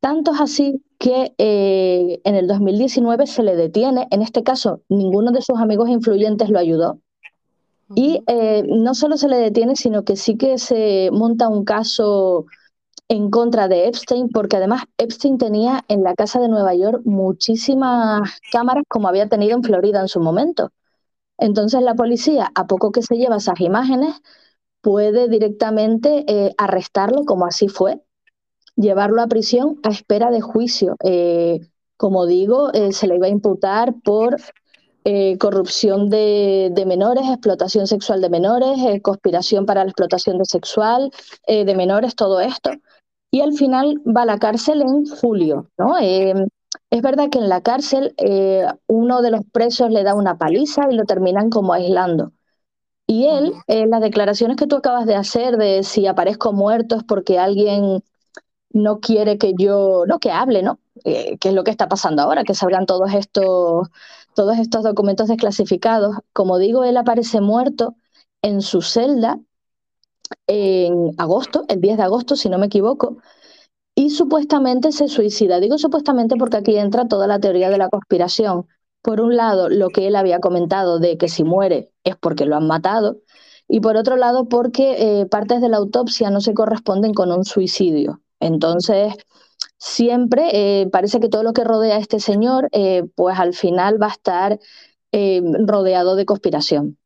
Tanto 0.00 0.32
es 0.34 0.40
así 0.40 0.84
que 0.98 1.34
eh, 1.38 2.20
en 2.24 2.34
el 2.34 2.46
2019 2.46 3.26
se 3.26 3.42
le 3.42 3.56
detiene. 3.56 4.06
En 4.10 4.22
este 4.22 4.42
caso, 4.42 4.82
ninguno 4.88 5.32
de 5.32 5.42
sus 5.42 5.58
amigos 5.58 5.88
influyentes 5.88 6.50
lo 6.50 6.58
ayudó. 6.58 7.00
Y 7.94 8.22
eh, 8.26 8.64
no 8.68 8.94
solo 8.94 9.16
se 9.16 9.28
le 9.28 9.36
detiene, 9.36 9.76
sino 9.76 10.04
que 10.04 10.16
sí 10.16 10.36
que 10.36 10.58
se 10.58 11.08
monta 11.12 11.48
un 11.48 11.64
caso 11.64 12.46
en 13.08 13.30
contra 13.30 13.68
de 13.68 13.86
Epstein, 13.86 14.28
porque 14.28 14.56
además 14.56 14.82
Epstein 14.98 15.38
tenía 15.38 15.84
en 15.88 16.02
la 16.02 16.14
casa 16.14 16.40
de 16.40 16.48
Nueva 16.48 16.74
York 16.74 17.02
muchísimas 17.04 18.40
cámaras 18.50 18.84
como 18.88 19.08
había 19.08 19.28
tenido 19.28 19.56
en 19.56 19.62
Florida 19.62 20.00
en 20.00 20.08
su 20.08 20.20
momento. 20.20 20.72
Entonces 21.38 21.82
la 21.82 21.94
policía, 21.94 22.50
a 22.54 22.66
poco 22.66 22.92
que 22.92 23.02
se 23.02 23.16
lleva 23.16 23.36
esas 23.36 23.60
imágenes, 23.60 24.14
puede 24.80 25.28
directamente 25.28 26.24
eh, 26.28 26.54
arrestarlo, 26.58 27.24
como 27.24 27.46
así 27.46 27.68
fue, 27.68 28.00
llevarlo 28.76 29.20
a 29.20 29.26
prisión 29.26 29.80
a 29.82 29.88
espera 29.88 30.30
de 30.30 30.40
juicio. 30.40 30.96
Eh, 31.04 31.60
como 31.96 32.26
digo, 32.26 32.72
eh, 32.72 32.92
se 32.92 33.06
le 33.06 33.16
iba 33.16 33.26
a 33.26 33.30
imputar 33.30 33.94
por 34.04 34.36
corrupción 35.38 36.10
de, 36.10 36.84
menores, 36.84 37.28
explotación 37.28 37.86
sexual 37.86 38.20
de 38.20 38.28
menores, 38.28 39.00
conspiración 39.02 39.64
para 39.64 39.84
la 39.84 39.90
explotación 39.90 40.44
sexual 40.44 41.12
de 41.46 41.74
menores, 41.76 42.16
todo 42.16 42.40
esto. 42.40 42.70
Y 43.30 43.40
al 43.40 43.52
final 43.52 44.02
va 44.04 44.22
a 44.22 44.26
la 44.26 44.38
cárcel 44.38 44.82
en 44.82 45.06
julio. 45.06 45.70
¿no? 45.78 45.94
Es 46.90 47.02
verdad 47.02 47.28
que 47.30 47.38
en 47.38 47.48
la 47.48 47.62
cárcel 47.62 48.14
uno 48.86 49.22
de 49.22 49.30
los 49.30 49.42
presos 49.52 49.90
le 49.90 50.02
da 50.04 50.14
una 50.14 50.38
paliza 50.38 50.86
y 50.90 50.94
lo 50.94 51.04
terminan 51.04 51.50
como 51.50 51.72
aislando 51.72 52.32
y 53.06 53.26
él, 53.26 53.52
eh, 53.68 53.86
las 53.86 54.00
declaraciones 54.00 54.56
que 54.56 54.66
tú 54.66 54.76
acabas 54.76 55.06
de 55.06 55.14
hacer 55.14 55.56
de 55.56 55.84
si 55.84 56.06
aparezco 56.06 56.52
muerto 56.52 56.96
es 56.96 57.04
porque 57.04 57.38
alguien 57.38 58.02
no 58.70 59.00
quiere 59.00 59.38
que 59.38 59.54
yo, 59.58 60.04
no, 60.06 60.18
que 60.18 60.32
hable, 60.32 60.62
¿no? 60.62 60.80
Eh, 61.04 61.38
que 61.38 61.50
es 61.50 61.54
lo 61.54 61.64
que 61.64 61.70
está 61.70 61.88
pasando 61.88 62.22
ahora, 62.22 62.44
que 62.44 62.54
salgan 62.54 62.86
todos 62.86 63.14
estos, 63.14 63.88
todos 64.34 64.58
estos 64.58 64.82
documentos 64.84 65.28
desclasificados. 65.28 66.16
Como 66.32 66.58
digo, 66.58 66.84
él 66.84 66.96
aparece 66.96 67.40
muerto 67.40 67.96
en 68.42 68.60
su 68.62 68.82
celda 68.82 69.38
en 70.46 71.12
agosto, 71.18 71.64
el 71.68 71.80
10 71.80 71.96
de 71.96 72.02
agosto, 72.02 72.36
si 72.36 72.48
no 72.48 72.58
me 72.58 72.66
equivoco, 72.66 73.18
y 73.96 74.10
supuestamente 74.10 74.92
se 74.92 75.08
suicida. 75.08 75.58
Digo 75.58 75.78
supuestamente 75.78 76.36
porque 76.36 76.58
aquí 76.58 76.76
entra 76.76 77.08
toda 77.08 77.26
la 77.26 77.40
teoría 77.40 77.70
de 77.70 77.78
la 77.78 77.88
conspiración. 77.88 78.68
Por 79.02 79.20
un 79.20 79.36
lado, 79.36 79.68
lo 79.70 79.88
que 79.88 80.06
él 80.06 80.16
había 80.16 80.38
comentado 80.38 80.98
de 80.98 81.16
que 81.16 81.28
si 81.28 81.44
muere 81.44 81.92
es 82.04 82.14
porque 82.16 82.44
lo 82.44 82.56
han 82.56 82.66
matado, 82.66 83.22
y 83.68 83.80
por 83.80 83.96
otro 83.96 84.16
lado, 84.16 84.48
porque 84.48 85.20
eh, 85.20 85.26
partes 85.26 85.60
de 85.60 85.68
la 85.70 85.78
autopsia 85.78 86.30
no 86.30 86.40
se 86.40 86.54
corresponden 86.54 87.14
con 87.14 87.32
un 87.32 87.44
suicidio. 87.44 88.20
Entonces, 88.38 89.14
siempre 89.78 90.50
eh, 90.52 90.86
parece 90.92 91.18
que 91.18 91.28
todo 91.28 91.42
lo 91.42 91.54
que 91.54 91.64
rodea 91.64 91.96
a 91.96 92.00
este 92.00 92.20
señor, 92.20 92.68
eh, 92.72 93.04
pues 93.14 93.38
al 93.38 93.54
final 93.54 94.00
va 94.00 94.08
a 94.08 94.10
estar 94.10 94.58
rodeado 95.66 96.14
de 96.14 96.26
conspiración. 96.26 96.98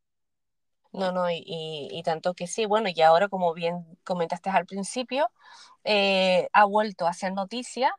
No, 0.92 1.12
no, 1.12 1.30
y, 1.30 1.44
y, 1.46 2.02
tanto 2.02 2.34
que 2.34 2.48
sí, 2.48 2.66
bueno, 2.66 2.88
y 2.92 3.00
ahora 3.02 3.28
como 3.28 3.54
bien 3.54 3.86
comentaste 4.02 4.50
al 4.50 4.66
principio, 4.66 5.28
eh, 5.84 6.48
ha 6.52 6.64
vuelto 6.64 7.06
a 7.06 7.10
hacer 7.10 7.32
noticia 7.32 7.92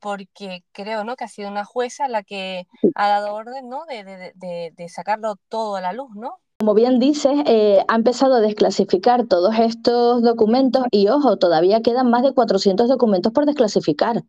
porque 0.00 0.64
creo 0.72 1.04
¿no? 1.04 1.16
que 1.16 1.24
ha 1.24 1.28
sido 1.28 1.48
una 1.48 1.64
jueza 1.64 2.08
la 2.08 2.22
que 2.22 2.66
ha 2.94 3.08
dado 3.08 3.34
orden 3.34 3.68
¿no? 3.68 3.84
de, 3.86 4.02
de, 4.04 4.32
de, 4.34 4.72
de 4.76 4.88
sacarlo 4.88 5.36
todo 5.48 5.76
a 5.76 5.80
la 5.80 5.92
luz, 5.92 6.10
¿no? 6.14 6.38
Como 6.58 6.74
bien 6.74 7.00
dices, 7.00 7.32
eh, 7.46 7.84
ha 7.88 7.96
empezado 7.96 8.36
a 8.36 8.40
desclasificar 8.40 9.26
todos 9.26 9.58
estos 9.58 10.22
documentos 10.22 10.84
y 10.92 11.08
ojo, 11.08 11.36
todavía 11.36 11.82
quedan 11.82 12.08
más 12.08 12.22
de 12.22 12.34
400 12.34 12.88
documentos 12.88 13.32
por 13.32 13.46
desclasificar. 13.46 14.22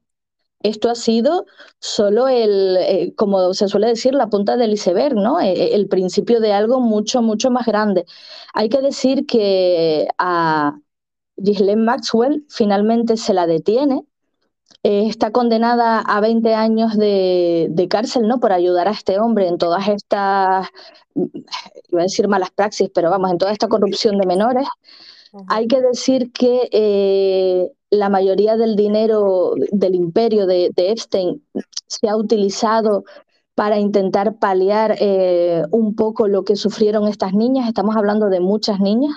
Esto 0.64 0.90
ha 0.90 0.96
sido 0.96 1.46
solo 1.80 2.28
el, 2.28 2.78
eh, 2.80 3.14
como 3.16 3.54
se 3.54 3.68
suele 3.68 3.86
decir, 3.88 4.16
la 4.16 4.30
punta 4.30 4.58
del 4.58 4.74
iceberg, 4.74 5.14
¿no? 5.14 5.42
Eh, 5.42 5.76
el 5.76 5.88
principio 5.88 6.40
de 6.40 6.54
algo 6.54 6.80
mucho, 6.80 7.22
mucho 7.22 7.52
más 7.52 7.68
grande. 7.68 8.06
Hay 8.54 8.70
que 8.70 8.82
decir 8.82 9.28
que 9.28 10.08
a 10.18 10.76
Ghislaine 11.38 11.84
Maxwell 11.84 12.46
finalmente 12.50 13.18
se 13.18 13.34
la 13.34 13.48
detiene. 13.48 14.06
Eh, 14.84 15.08
está 15.08 15.32
condenada 15.32 16.00
a 16.00 16.20
20 16.20 16.54
años 16.54 16.98
de, 16.98 17.68
de, 17.70 17.88
cárcel, 17.88 18.28
¿no? 18.28 18.40
Por 18.40 18.52
ayudar 18.52 18.88
a 18.88 18.92
este 18.92 19.20
hombre 19.20 19.48
en 19.48 19.58
todas 19.58 19.88
estas, 19.88 20.68
iba 21.16 22.02
a 22.02 22.04
decir 22.04 22.28
malas 22.28 22.52
praxis, 22.52 22.90
pero 22.94 23.10
vamos, 23.10 23.32
en 23.32 23.38
toda 23.38 23.52
esta 23.52 23.68
corrupción 23.68 24.18
de 24.18 24.26
menores. 24.26 24.68
Hay 25.48 25.68
que 25.68 25.82
decir 25.82 26.32
que 26.32 26.70
eh, 26.72 27.72
la 27.90 28.10
mayoría 28.10 28.56
del 28.56 28.76
dinero 28.76 29.54
del 29.72 29.96
imperio 29.96 30.46
de, 30.46 30.70
de 30.76 30.92
Epstein 30.92 31.44
se 31.88 32.08
ha 32.08 32.16
utilizado 32.16 33.04
para 33.56 33.80
intentar 33.80 34.38
paliar 34.38 34.96
eh, 35.00 35.64
un 35.72 35.96
poco 35.96 36.28
lo 36.28 36.44
que 36.44 36.56
sufrieron 36.56 37.08
estas 37.08 37.34
niñas. 37.34 37.68
Estamos 37.68 37.96
hablando 37.96 38.30
de 38.30 38.40
muchas 38.40 38.80
niñas. 38.80 39.14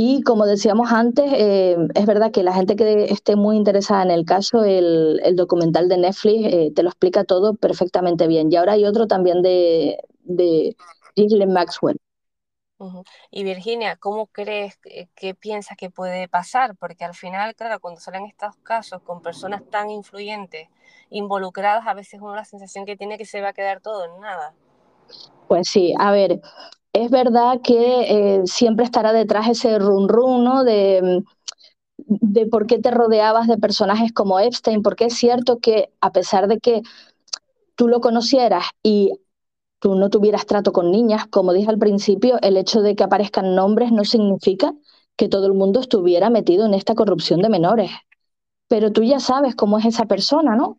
Y 0.00 0.22
como 0.22 0.46
decíamos 0.46 0.92
antes, 0.92 1.28
eh, 1.34 1.76
es 1.96 2.06
verdad 2.06 2.30
que 2.30 2.44
la 2.44 2.52
gente 2.52 2.76
que 2.76 3.06
esté 3.06 3.34
muy 3.34 3.56
interesada 3.56 4.04
en 4.04 4.12
el 4.12 4.24
caso, 4.24 4.62
el, 4.62 5.20
el 5.24 5.34
documental 5.34 5.88
de 5.88 5.98
Netflix 5.98 6.54
eh, 6.54 6.72
te 6.72 6.84
lo 6.84 6.90
explica 6.90 7.24
todo 7.24 7.56
perfectamente 7.56 8.28
bien. 8.28 8.46
Y 8.48 8.54
ahora 8.54 8.74
hay 8.74 8.84
otro 8.84 9.08
también 9.08 9.42
de, 9.42 9.98
de 10.22 10.76
Ghislaine 11.16 11.52
Maxwell. 11.52 11.98
Uh 12.78 12.84
-huh. 12.84 13.04
Y 13.32 13.42
Virginia, 13.42 13.96
¿cómo 13.96 14.28
crees 14.28 14.76
que, 14.76 15.34
piensas 15.34 15.76
que 15.76 15.90
puede 15.90 16.28
pasar? 16.28 16.76
Porque 16.76 17.04
al 17.04 17.16
final, 17.16 17.56
claro, 17.56 17.80
cuando 17.80 18.00
salen 18.00 18.24
estos 18.26 18.54
casos 18.62 19.02
con 19.02 19.20
personas 19.20 19.62
tan 19.68 19.90
influyentes 19.90 20.68
involucradas, 21.10 21.88
a 21.88 21.94
veces 21.94 22.20
uno 22.20 22.36
la 22.36 22.44
sensación 22.44 22.86
que 22.86 22.96
tiene 22.96 23.18
que 23.18 23.24
se 23.24 23.40
va 23.40 23.48
a 23.48 23.52
quedar 23.52 23.80
todo 23.80 24.04
en 24.04 24.20
nada. 24.20 24.54
Pues 25.48 25.68
sí, 25.68 25.92
a 25.98 26.12
ver, 26.12 26.40
es 26.92 27.10
verdad 27.10 27.60
que 27.62 28.38
eh, 28.38 28.42
siempre 28.46 28.84
estará 28.84 29.12
detrás 29.12 29.48
ese 29.48 29.78
run 29.78 30.08
run, 30.08 30.44
¿no? 30.44 30.64
De, 30.64 31.22
de 31.98 32.46
por 32.46 32.66
qué 32.66 32.78
te 32.78 32.90
rodeabas 32.90 33.48
de 33.48 33.58
personajes 33.58 34.12
como 34.12 34.40
Epstein, 34.40 34.82
porque 34.82 35.06
es 35.06 35.14
cierto 35.14 35.58
que 35.58 35.90
a 36.00 36.12
pesar 36.12 36.48
de 36.48 36.58
que 36.58 36.82
tú 37.76 37.88
lo 37.88 38.00
conocieras 38.00 38.66
y 38.82 39.12
tú 39.80 39.94
no 39.96 40.10
tuvieras 40.10 40.46
trato 40.46 40.72
con 40.72 40.90
niñas, 40.90 41.26
como 41.28 41.52
dije 41.52 41.70
al 41.70 41.78
principio, 41.78 42.38
el 42.42 42.56
hecho 42.56 42.82
de 42.82 42.96
que 42.96 43.04
aparezcan 43.04 43.54
nombres 43.54 43.92
no 43.92 44.04
significa 44.04 44.74
que 45.16 45.28
todo 45.28 45.46
el 45.46 45.54
mundo 45.54 45.80
estuviera 45.80 46.30
metido 46.30 46.66
en 46.66 46.74
esta 46.74 46.94
corrupción 46.94 47.42
de 47.42 47.48
menores. 47.50 47.90
Pero 48.68 48.92
tú 48.92 49.02
ya 49.02 49.20
sabes 49.20 49.54
cómo 49.56 49.78
es 49.78 49.86
esa 49.86 50.06
persona, 50.06 50.56
¿no? 50.56 50.76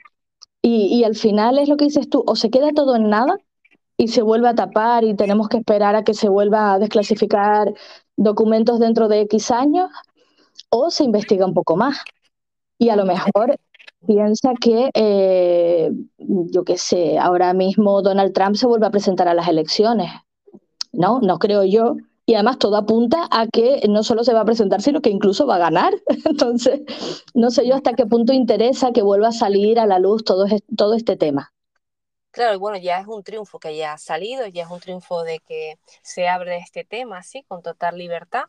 Y, 0.62 0.88
y 1.00 1.04
al 1.06 1.16
final 1.16 1.60
es 1.60 1.70
lo 1.70 1.78
que 1.78 1.86
dices 1.86 2.10
tú, 2.10 2.24
o 2.28 2.36
se 2.36 2.50
queda 2.50 2.72
todo 2.74 2.96
en 2.96 3.10
nada 3.10 3.38
y 4.00 4.08
se 4.08 4.22
vuelve 4.22 4.48
a 4.48 4.56
tapar 4.56 5.04
y 5.04 5.14
tenemos 5.14 5.50
que 5.50 5.58
esperar 5.58 5.94
a 5.94 6.06
que 6.06 6.14
se 6.14 6.30
vuelva 6.30 6.72
a 6.72 6.80
desclasificar 6.80 7.74
documentos 8.16 8.80
dentro 8.80 9.10
de 9.10 9.20
X 9.22 9.52
años, 9.52 9.90
o 10.70 10.90
se 10.90 11.04
investiga 11.04 11.46
un 11.46 11.54
poco 11.54 11.76
más. 11.76 11.98
Y 12.78 12.90
a 12.90 12.96
lo 12.96 13.06
mejor 13.06 13.58
piensa 14.08 14.54
que, 14.62 14.90
eh, 14.94 15.92
yo 16.18 16.64
qué 16.64 16.78
sé, 16.78 17.20
ahora 17.20 17.54
mismo 17.54 18.02
Donald 18.02 18.32
Trump 18.32 18.56
se 18.56 18.68
vuelve 18.68 18.88
a 18.88 18.92
presentar 18.92 19.28
a 19.28 19.34
las 19.34 19.50
elecciones. 19.50 20.10
No, 20.94 21.20
no 21.20 21.38
creo 21.38 21.66
yo. 21.66 21.98
Y 22.26 22.36
además 22.36 22.58
todo 22.58 22.78
apunta 22.78 23.28
a 23.32 23.48
que 23.48 23.82
no 23.90 24.04
solo 24.04 24.24
se 24.24 24.34
va 24.34 24.42
a 24.42 24.46
presentar, 24.46 24.82
sino 24.82 25.02
que 25.02 25.10
incluso 25.10 25.46
va 25.46 25.56
a 25.56 25.60
ganar. 25.70 25.94
Entonces, 26.26 26.84
no 27.34 27.52
sé 27.52 27.68
yo 27.68 27.76
hasta 27.76 27.96
qué 27.96 28.06
punto 28.06 28.32
interesa 28.32 28.94
que 28.94 29.02
vuelva 29.02 29.28
a 29.28 29.34
salir 29.34 29.78
a 29.78 29.86
la 29.86 30.00
luz 30.00 30.24
todo, 30.24 30.46
todo 30.78 30.94
este 30.94 31.18
tema. 31.18 31.52
Claro, 32.32 32.54
y 32.54 32.58
bueno, 32.58 32.78
ya 32.78 33.00
es 33.00 33.08
un 33.08 33.24
triunfo 33.24 33.60
que 33.60 33.76
ya 33.76 33.94
ha 33.94 33.98
salido, 33.98 34.46
ya 34.48 34.64
es 34.64 34.70
un 34.70 34.80
triunfo 34.80 35.24
de 35.24 35.40
que 35.40 35.80
se 36.02 36.28
abre 36.28 36.58
este 36.58 36.84
tema 36.84 37.20
así, 37.20 37.44
con 37.44 37.62
total 37.64 37.98
libertad. 37.98 38.44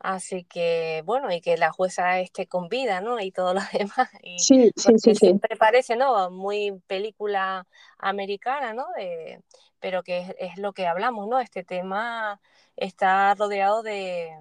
Así 0.00 0.44
que, 0.44 1.02
bueno, 1.04 1.32
y 1.32 1.40
que 1.40 1.56
la 1.56 1.72
jueza 1.72 2.20
esté 2.20 2.46
con 2.46 2.68
vida, 2.68 3.00
¿no? 3.00 3.20
Y 3.20 3.32
todo 3.32 3.54
lo 3.54 3.60
demás. 3.72 4.10
Y 4.22 4.38
sí, 4.38 4.70
sí, 4.76 4.98
sí, 4.98 5.14
siempre 5.14 5.54
sí. 5.54 5.58
parece, 5.58 5.96
¿no? 5.96 6.30
Muy 6.30 6.80
película 6.86 7.66
americana, 7.98 8.74
¿no? 8.74 8.86
De, 8.96 9.42
pero 9.80 10.02
que 10.02 10.18
es, 10.18 10.34
es, 10.38 10.58
lo 10.58 10.72
que 10.72 10.86
hablamos, 10.86 11.28
¿no? 11.28 11.40
Este 11.40 11.64
tema 11.64 12.40
está 12.76 13.34
rodeado 13.34 13.82
de, 13.82 14.36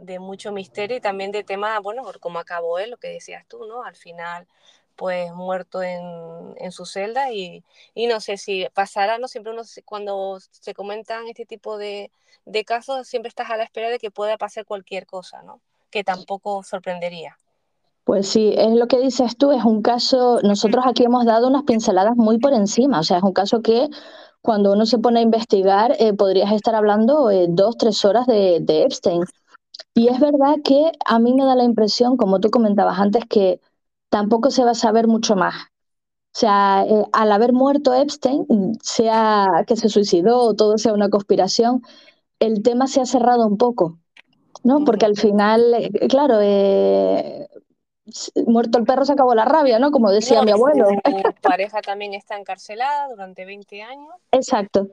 de 0.00 0.18
mucho 0.18 0.52
misterio 0.52 0.96
y 0.96 1.00
también 1.00 1.30
de 1.30 1.44
tema, 1.44 1.78
bueno, 1.80 2.04
cómo 2.20 2.38
acabó 2.38 2.78
él, 2.78 2.90
lo 2.90 2.96
que 2.96 3.08
decías 3.08 3.46
tú, 3.46 3.66
¿no? 3.66 3.84
Al 3.84 3.96
final 3.96 4.46
pues 4.96 5.32
muerto 5.32 5.82
en, 5.82 6.02
en 6.56 6.72
su 6.72 6.86
celda 6.86 7.32
y, 7.32 7.64
y, 7.94 8.06
no 8.06 8.20
sé 8.20 8.36
si 8.36 8.66
pasará, 8.74 9.18
¿no? 9.18 9.28
Siempre 9.28 9.52
uno, 9.52 9.62
cuando 9.84 10.38
se 10.50 10.74
comentan 10.74 11.26
este 11.28 11.46
tipo 11.46 11.78
de, 11.78 12.10
de, 12.44 12.64
casos, 12.64 13.06
siempre 13.08 13.28
estás 13.28 13.50
a 13.50 13.56
la 13.56 13.64
espera 13.64 13.88
de 13.88 13.98
que 13.98 14.10
pueda 14.10 14.36
pasar 14.38 14.64
cualquier 14.64 15.06
cosa, 15.06 15.42
¿no? 15.42 15.60
Que 15.90 16.04
tampoco 16.04 16.62
sorprendería. 16.62 17.38
Pues 18.04 18.28
sí, 18.28 18.52
es 18.56 18.72
lo 18.72 18.88
que 18.88 18.98
dices 18.98 19.36
tú, 19.36 19.52
es 19.52 19.64
un 19.64 19.80
caso, 19.80 20.40
nosotros 20.42 20.84
aquí 20.86 21.04
hemos 21.04 21.24
dado 21.24 21.46
unas 21.46 21.62
pinceladas 21.62 22.16
muy 22.16 22.38
por 22.38 22.52
encima, 22.52 23.00
o 23.00 23.02
sea, 23.04 23.18
es 23.18 23.22
un 23.22 23.32
caso 23.32 23.62
que 23.62 23.88
cuando 24.40 24.72
uno 24.72 24.86
se 24.86 24.98
pone 24.98 25.20
a 25.20 25.22
investigar 25.22 25.94
eh, 26.00 26.12
podrías 26.12 26.50
estar 26.52 26.74
hablando 26.74 27.30
eh, 27.30 27.46
dos, 27.48 27.76
tres 27.76 28.04
horas 28.04 28.26
de, 28.26 28.58
de 28.60 28.82
Epstein. 28.82 29.22
Y 29.94 30.08
es 30.08 30.18
verdad 30.18 30.56
que 30.64 30.90
a 31.04 31.18
mí 31.18 31.34
me 31.34 31.44
da 31.44 31.54
la 31.54 31.64
impresión, 31.64 32.16
como 32.16 32.40
tú 32.40 32.50
comentabas 32.50 32.98
antes, 32.98 33.24
que 33.26 33.60
tampoco 34.12 34.50
se 34.50 34.62
va 34.62 34.72
a 34.72 34.74
saber 34.74 35.08
mucho 35.08 35.36
más. 35.36 35.54
O 35.54 36.38
sea, 36.38 36.84
eh, 36.86 37.04
al 37.14 37.32
haber 37.32 37.54
muerto 37.54 37.94
Epstein, 37.94 38.46
sea 38.82 39.64
que 39.66 39.74
se 39.74 39.88
suicidó 39.88 40.40
o 40.40 40.54
todo 40.54 40.76
sea 40.76 40.92
una 40.92 41.08
conspiración, 41.08 41.80
el 42.38 42.62
tema 42.62 42.88
se 42.88 43.00
ha 43.00 43.06
cerrado 43.06 43.46
un 43.46 43.56
poco, 43.56 43.98
¿no? 44.64 44.84
Porque 44.84 45.06
al 45.06 45.16
final, 45.16 45.74
eh, 45.74 46.08
claro, 46.10 46.40
eh, 46.42 47.48
muerto 48.46 48.76
el 48.76 48.84
perro 48.84 49.06
se 49.06 49.14
acabó 49.14 49.34
la 49.34 49.46
rabia, 49.46 49.78
¿no? 49.78 49.90
Como 49.90 50.10
decía 50.10 50.40
no, 50.40 50.44
mi 50.44 50.50
abuelo. 50.50 50.88
Su 50.88 51.00
pareja 51.42 51.80
también 51.80 52.12
está 52.12 52.36
encarcelada 52.36 53.08
durante 53.08 53.46
20 53.46 53.82
años. 53.82 54.12
Exacto. 54.30 54.88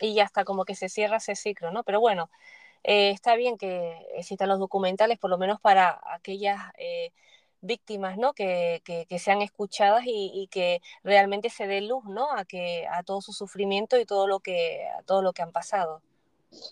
Y 0.00 0.14
ya 0.14 0.24
está, 0.24 0.44
como 0.44 0.64
que 0.64 0.74
se 0.74 0.88
cierra 0.88 1.18
ese 1.18 1.36
ciclo, 1.36 1.70
¿no? 1.70 1.84
Pero 1.84 2.00
bueno, 2.00 2.30
está 2.82 3.36
bien 3.36 3.58
que 3.58 3.98
existan 4.16 4.48
los 4.48 4.58
documentales, 4.58 5.18
por 5.18 5.28
lo 5.28 5.36
menos 5.36 5.60
para 5.60 6.00
aquellas 6.14 6.60
víctimas, 7.64 8.16
¿no? 8.18 8.32
Que, 8.32 8.82
que, 8.84 9.06
que 9.06 9.18
sean 9.18 9.42
escuchadas 9.42 10.04
y, 10.06 10.30
y, 10.34 10.46
que 10.48 10.80
realmente 11.02 11.50
se 11.50 11.66
dé 11.66 11.80
luz, 11.80 12.04
¿no? 12.04 12.30
A 12.30 12.44
que 12.44 12.86
a 12.86 13.02
todo 13.02 13.20
su 13.20 13.32
sufrimiento 13.32 13.98
y 13.98 14.04
todo 14.04 14.26
lo 14.26 14.40
que 14.40 14.86
a 14.98 15.02
todo 15.02 15.22
lo 15.22 15.32
que 15.32 15.42
han 15.42 15.52
pasado. 15.52 16.02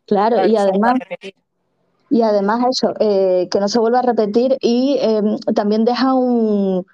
Claro, 0.06 0.46
y 0.46 0.56
además 0.56 0.94
y 2.10 2.20
además 2.20 2.66
eso, 2.70 2.92
eh, 3.00 3.48
que 3.50 3.58
no 3.58 3.68
se 3.68 3.78
vuelva 3.78 4.00
a 4.00 4.02
repetir 4.02 4.58
y 4.60 4.98
eh, 5.00 5.22
también 5.54 5.86
deja 5.86 6.12
un, 6.12 6.84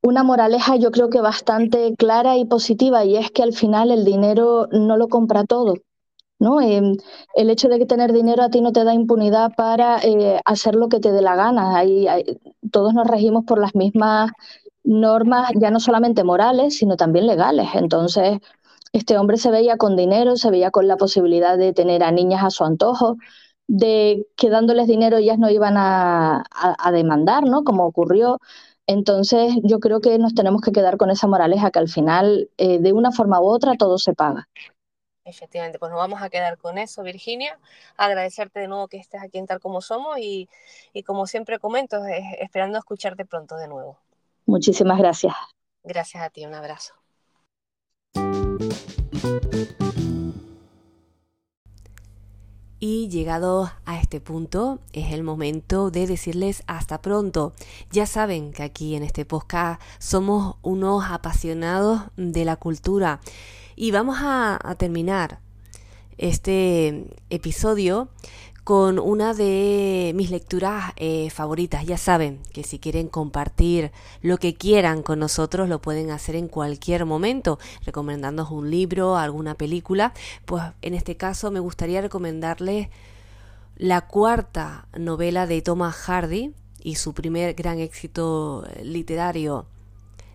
una 0.00 0.22
moraleja 0.22 0.76
yo 0.76 0.90
creo 0.90 1.10
que 1.10 1.20
bastante 1.20 1.94
clara 1.96 2.38
y 2.38 2.46
positiva 2.46 3.04
y 3.04 3.16
es 3.16 3.30
que 3.30 3.42
al 3.42 3.52
final 3.52 3.90
el 3.90 4.06
dinero 4.06 4.66
no 4.72 4.96
lo 4.96 5.08
compra 5.08 5.44
todo. 5.44 5.74
¿No? 6.38 6.60
Eh, 6.60 6.82
el 7.34 7.50
hecho 7.50 7.68
de 7.68 7.78
que 7.78 7.86
tener 7.86 8.12
dinero 8.12 8.42
a 8.42 8.50
ti 8.50 8.60
no 8.60 8.72
te 8.72 8.84
da 8.84 8.94
impunidad 8.94 9.52
para 9.56 9.98
eh, 10.02 10.40
hacer 10.44 10.74
lo 10.76 10.88
que 10.88 11.00
te 11.00 11.12
dé 11.12 11.22
la 11.22 11.36
gana. 11.36 11.82
Todos 12.70 12.94
nos 12.94 13.06
regimos 13.06 13.44
por 13.44 13.60
las 13.60 13.74
mismas 13.74 14.30
normas, 14.84 15.50
ya 15.56 15.70
no 15.70 15.80
solamente 15.80 16.24
morales, 16.24 16.76
sino 16.78 16.96
también 16.96 17.26
legales. 17.26 17.68
Entonces, 17.74 18.38
este 18.92 19.18
hombre 19.18 19.36
se 19.38 19.50
veía 19.50 19.76
con 19.78 19.96
dinero, 19.96 20.36
se 20.36 20.50
veía 20.50 20.70
con 20.70 20.88
la 20.88 20.96
posibilidad 20.96 21.58
de 21.58 21.72
tener 21.72 22.02
a 22.04 22.12
niñas 22.12 22.44
a 22.44 22.50
su 22.50 22.64
antojo. 22.64 23.16
de 23.68 24.26
que 24.36 24.50
dándoles 24.50 24.86
dinero 24.88 25.16
ellas 25.18 25.38
no 25.38 25.50
iban 25.50 25.74
a 25.78 26.44
demandar, 26.92 27.44
¿no? 27.44 27.64
Como 27.64 27.84
ocurrió. 27.86 28.38
Entonces, 28.86 29.54
yo 29.64 29.80
creo 29.80 30.00
que 30.00 30.18
nos 30.18 30.34
tenemos 30.34 30.60
que 30.62 30.72
quedar 30.72 30.96
con 30.96 31.10
esa 31.10 31.26
moraleja 31.26 31.70
que 31.72 31.80
al 31.80 31.88
final, 31.88 32.50
eh, 32.58 32.78
de 32.80 32.92
una 32.92 33.10
forma 33.12 33.40
u 33.40 33.46
otra, 33.46 33.74
todo 33.76 33.98
se 33.98 34.14
paga. 34.14 34.48
Efectivamente, 35.26 35.80
pues 35.80 35.90
nos 35.90 35.98
vamos 35.98 36.22
a 36.22 36.30
quedar 36.30 36.56
con 36.56 36.78
eso, 36.78 37.02
Virginia. 37.02 37.58
Agradecerte 37.96 38.60
de 38.60 38.68
nuevo 38.68 38.86
que 38.86 38.96
estés 38.96 39.20
aquí 39.22 39.38
en 39.38 39.46
Tal 39.46 39.60
Como 39.60 39.80
Somos 39.80 40.18
y, 40.18 40.48
y 40.92 41.02
como 41.02 41.26
siempre 41.26 41.58
comento, 41.58 42.02
esperando 42.38 42.78
escucharte 42.78 43.24
pronto 43.24 43.56
de 43.56 43.66
nuevo. 43.66 43.98
Muchísimas 44.46 44.98
gracias. 44.98 45.34
Gracias 45.82 46.22
a 46.22 46.30
ti, 46.30 46.46
un 46.46 46.54
abrazo. 46.54 46.94
Y 52.78 53.08
llegado 53.08 53.72
a 53.84 53.98
este 53.98 54.20
punto, 54.20 54.78
es 54.92 55.12
el 55.12 55.24
momento 55.24 55.90
de 55.90 56.06
decirles 56.06 56.62
hasta 56.66 57.00
pronto. 57.00 57.52
Ya 57.90 58.06
saben 58.06 58.52
que 58.52 58.62
aquí 58.62 58.94
en 58.94 59.02
este 59.02 59.24
podcast 59.24 59.80
somos 59.98 60.56
unos 60.62 61.04
apasionados 61.08 62.02
de 62.16 62.44
la 62.44 62.56
cultura. 62.56 63.20
Y 63.78 63.90
vamos 63.90 64.16
a, 64.20 64.74
terminar 64.78 65.40
este 66.16 67.14
episodio 67.28 68.08
con 68.64 68.98
una 68.98 69.34
de 69.34 70.12
mis 70.14 70.30
lecturas 70.30 70.94
eh, 70.96 71.28
favoritas. 71.28 71.84
Ya 71.84 71.98
saben 71.98 72.40
que 72.54 72.64
si 72.64 72.78
quieren 72.78 73.08
compartir 73.08 73.92
lo 74.22 74.38
que 74.38 74.54
quieran 74.54 75.02
con 75.02 75.18
nosotros, 75.18 75.68
lo 75.68 75.82
pueden 75.82 76.10
hacer 76.10 76.36
en 76.36 76.48
cualquier 76.48 77.04
momento, 77.04 77.58
recomendándonos 77.84 78.50
un 78.50 78.70
libro, 78.70 79.18
alguna 79.18 79.56
película. 79.56 80.14
Pues 80.46 80.62
en 80.80 80.94
este 80.94 81.18
caso 81.18 81.50
me 81.50 81.60
gustaría 81.60 82.00
recomendarles 82.00 82.88
la 83.76 84.06
cuarta 84.06 84.88
novela 84.96 85.46
de 85.46 85.60
Thomas 85.60 85.94
Hardy 85.96 86.54
y 86.82 86.94
su 86.94 87.12
primer 87.12 87.52
gran 87.52 87.78
éxito 87.78 88.66
literario, 88.82 89.66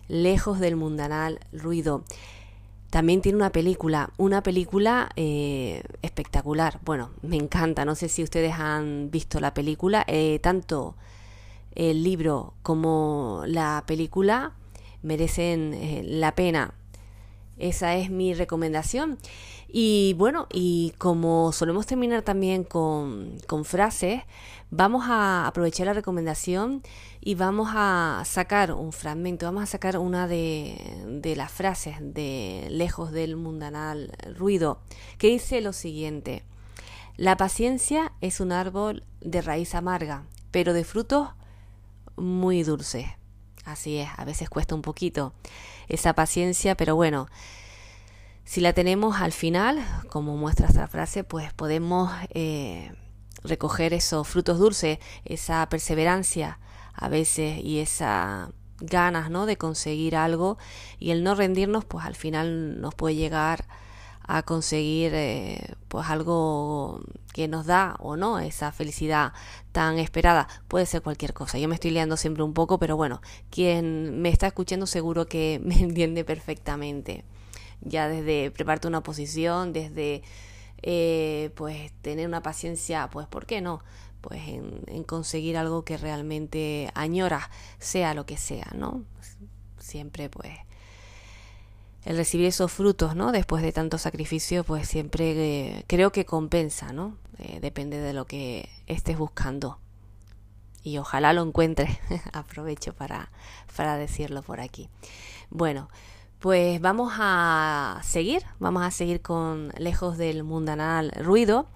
Lejos 0.06 0.60
del 0.60 0.76
mundanal 0.76 1.40
ruido. 1.52 2.04
También 2.92 3.22
tiene 3.22 3.36
una 3.36 3.52
película, 3.52 4.10
una 4.18 4.42
película 4.42 5.08
eh, 5.16 5.82
espectacular. 6.02 6.78
Bueno, 6.84 7.08
me 7.22 7.36
encanta, 7.36 7.86
no 7.86 7.94
sé 7.94 8.10
si 8.10 8.22
ustedes 8.22 8.52
han 8.58 9.10
visto 9.10 9.40
la 9.40 9.54
película, 9.54 10.04
eh, 10.06 10.40
tanto 10.42 10.94
el 11.74 12.04
libro 12.04 12.52
como 12.62 13.44
la 13.46 13.84
película 13.86 14.52
merecen 15.02 15.72
eh, 15.72 16.02
la 16.04 16.34
pena. 16.34 16.74
Esa 17.62 17.94
es 17.94 18.10
mi 18.10 18.34
recomendación. 18.34 19.18
Y 19.68 20.14
bueno, 20.18 20.48
y 20.52 20.92
como 20.98 21.52
solemos 21.52 21.86
terminar 21.86 22.22
también 22.22 22.64
con, 22.64 23.38
con 23.46 23.64
frases, 23.64 24.22
vamos 24.70 25.04
a 25.06 25.46
aprovechar 25.46 25.86
la 25.86 25.92
recomendación 25.92 26.82
y 27.20 27.36
vamos 27.36 27.70
a 27.72 28.24
sacar 28.26 28.72
un 28.72 28.90
fragmento, 28.90 29.46
vamos 29.46 29.62
a 29.62 29.66
sacar 29.66 29.96
una 29.96 30.26
de, 30.26 30.76
de 31.06 31.36
las 31.36 31.52
frases 31.52 31.98
de 32.00 32.66
Lejos 32.68 33.12
del 33.12 33.36
mundanal 33.36 34.10
ruido, 34.34 34.80
que 35.18 35.28
dice 35.28 35.60
lo 35.60 35.72
siguiente. 35.72 36.42
La 37.16 37.36
paciencia 37.36 38.12
es 38.20 38.40
un 38.40 38.50
árbol 38.50 39.04
de 39.20 39.40
raíz 39.40 39.76
amarga, 39.76 40.24
pero 40.50 40.72
de 40.72 40.82
frutos 40.82 41.28
muy 42.16 42.64
dulces. 42.64 43.06
Así 43.64 43.98
es, 43.98 44.08
a 44.16 44.24
veces 44.24 44.50
cuesta 44.50 44.74
un 44.74 44.82
poquito 44.82 45.32
esa 45.88 46.14
paciencia, 46.14 46.76
pero 46.76 46.96
bueno, 46.96 47.28
si 48.44 48.60
la 48.60 48.72
tenemos 48.72 49.20
al 49.20 49.32
final, 49.32 49.84
como 50.08 50.36
muestra 50.36 50.66
esta 50.66 50.88
frase, 50.88 51.24
pues 51.24 51.52
podemos 51.52 52.10
eh, 52.30 52.92
recoger 53.44 53.94
esos 53.94 54.26
frutos 54.26 54.58
dulces, 54.58 54.98
esa 55.24 55.68
perseverancia 55.68 56.58
a 56.94 57.08
veces 57.08 57.58
y 57.62 57.80
esa 57.80 58.50
ganas, 58.82 59.30
¿no? 59.30 59.46
de 59.46 59.56
conseguir 59.56 60.16
algo 60.16 60.58
y 60.98 61.12
el 61.12 61.22
no 61.22 61.34
rendirnos 61.34 61.84
pues 61.84 62.04
al 62.04 62.16
final 62.16 62.80
nos 62.80 62.94
puede 62.94 63.14
llegar 63.14 63.64
a 64.36 64.42
conseguir 64.42 65.12
eh, 65.14 65.74
pues 65.88 66.08
algo 66.08 67.00
que 67.32 67.48
nos 67.48 67.66
da 67.66 67.96
o 67.98 68.16
no 68.16 68.38
esa 68.38 68.72
felicidad 68.72 69.32
tan 69.72 69.98
esperada 69.98 70.48
puede 70.68 70.86
ser 70.86 71.02
cualquier 71.02 71.32
cosa 71.34 71.58
yo 71.58 71.68
me 71.68 71.74
estoy 71.74 71.90
liando 71.90 72.16
siempre 72.16 72.42
un 72.42 72.54
poco 72.54 72.78
pero 72.78 72.96
bueno 72.96 73.20
quien 73.50 74.20
me 74.22 74.28
está 74.28 74.46
escuchando 74.46 74.86
seguro 74.86 75.26
que 75.26 75.60
me 75.64 75.78
entiende 75.80 76.24
perfectamente 76.24 77.24
ya 77.80 78.08
desde 78.08 78.50
prepararte 78.50 78.88
una 78.88 79.02
posición 79.02 79.72
desde 79.72 80.22
eh, 80.82 81.50
pues 81.54 81.92
tener 82.02 82.26
una 82.26 82.42
paciencia, 82.42 83.08
pues 83.10 83.28
¿por 83.28 83.46
qué 83.46 83.60
no? 83.60 83.82
Pues 84.20 84.40
en, 84.48 85.04
conseguir 85.04 85.56
algo 85.56 85.84
que 85.84 85.96
realmente 85.96 86.90
añoras, 86.94 87.44
sea 87.78 88.14
lo 88.14 88.26
que 88.26 88.36
sea, 88.36 88.68
¿no? 88.74 89.04
Siempre 89.78 90.28
pues 90.28 90.52
el 92.04 92.16
recibir 92.16 92.46
esos 92.46 92.72
frutos, 92.72 93.14
¿no? 93.14 93.32
Después 93.32 93.62
de 93.62 93.72
tanto 93.72 93.98
sacrificio, 93.98 94.64
pues 94.64 94.88
siempre 94.88 95.32
eh, 95.32 95.84
creo 95.86 96.10
que 96.12 96.24
compensa, 96.24 96.92
¿no? 96.92 97.16
Eh, 97.38 97.58
depende 97.60 97.98
de 97.98 98.12
lo 98.12 98.26
que 98.26 98.68
estés 98.86 99.16
buscando. 99.16 99.78
Y 100.82 100.98
ojalá 100.98 101.32
lo 101.32 101.42
encuentres. 101.42 101.98
Aprovecho 102.32 102.92
para, 102.92 103.30
para 103.76 103.96
decirlo 103.96 104.42
por 104.42 104.60
aquí. 104.60 104.88
Bueno, 105.50 105.88
pues 106.40 106.80
vamos 106.80 107.12
a 107.18 108.00
seguir, 108.02 108.42
vamos 108.58 108.82
a 108.82 108.90
seguir 108.90 109.22
con 109.22 109.72
Lejos 109.78 110.18
del 110.18 110.42
Mundanal 110.42 111.12
Ruido. 111.20 111.68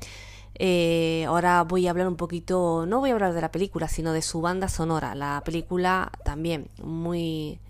Eh, 0.58 1.24
ahora 1.28 1.62
voy 1.62 1.86
a 1.86 1.90
hablar 1.90 2.08
un 2.08 2.16
poquito, 2.16 2.84
no 2.86 3.00
voy 3.00 3.10
a 3.10 3.12
hablar 3.12 3.34
de 3.34 3.42
la 3.42 3.52
película, 3.52 3.88
sino 3.88 4.12
de 4.12 4.22
su 4.22 4.40
banda 4.40 4.68
sonora. 4.68 5.14
La 5.14 5.42
película 5.44 6.10
también 6.24 6.68
muy, 6.82 7.60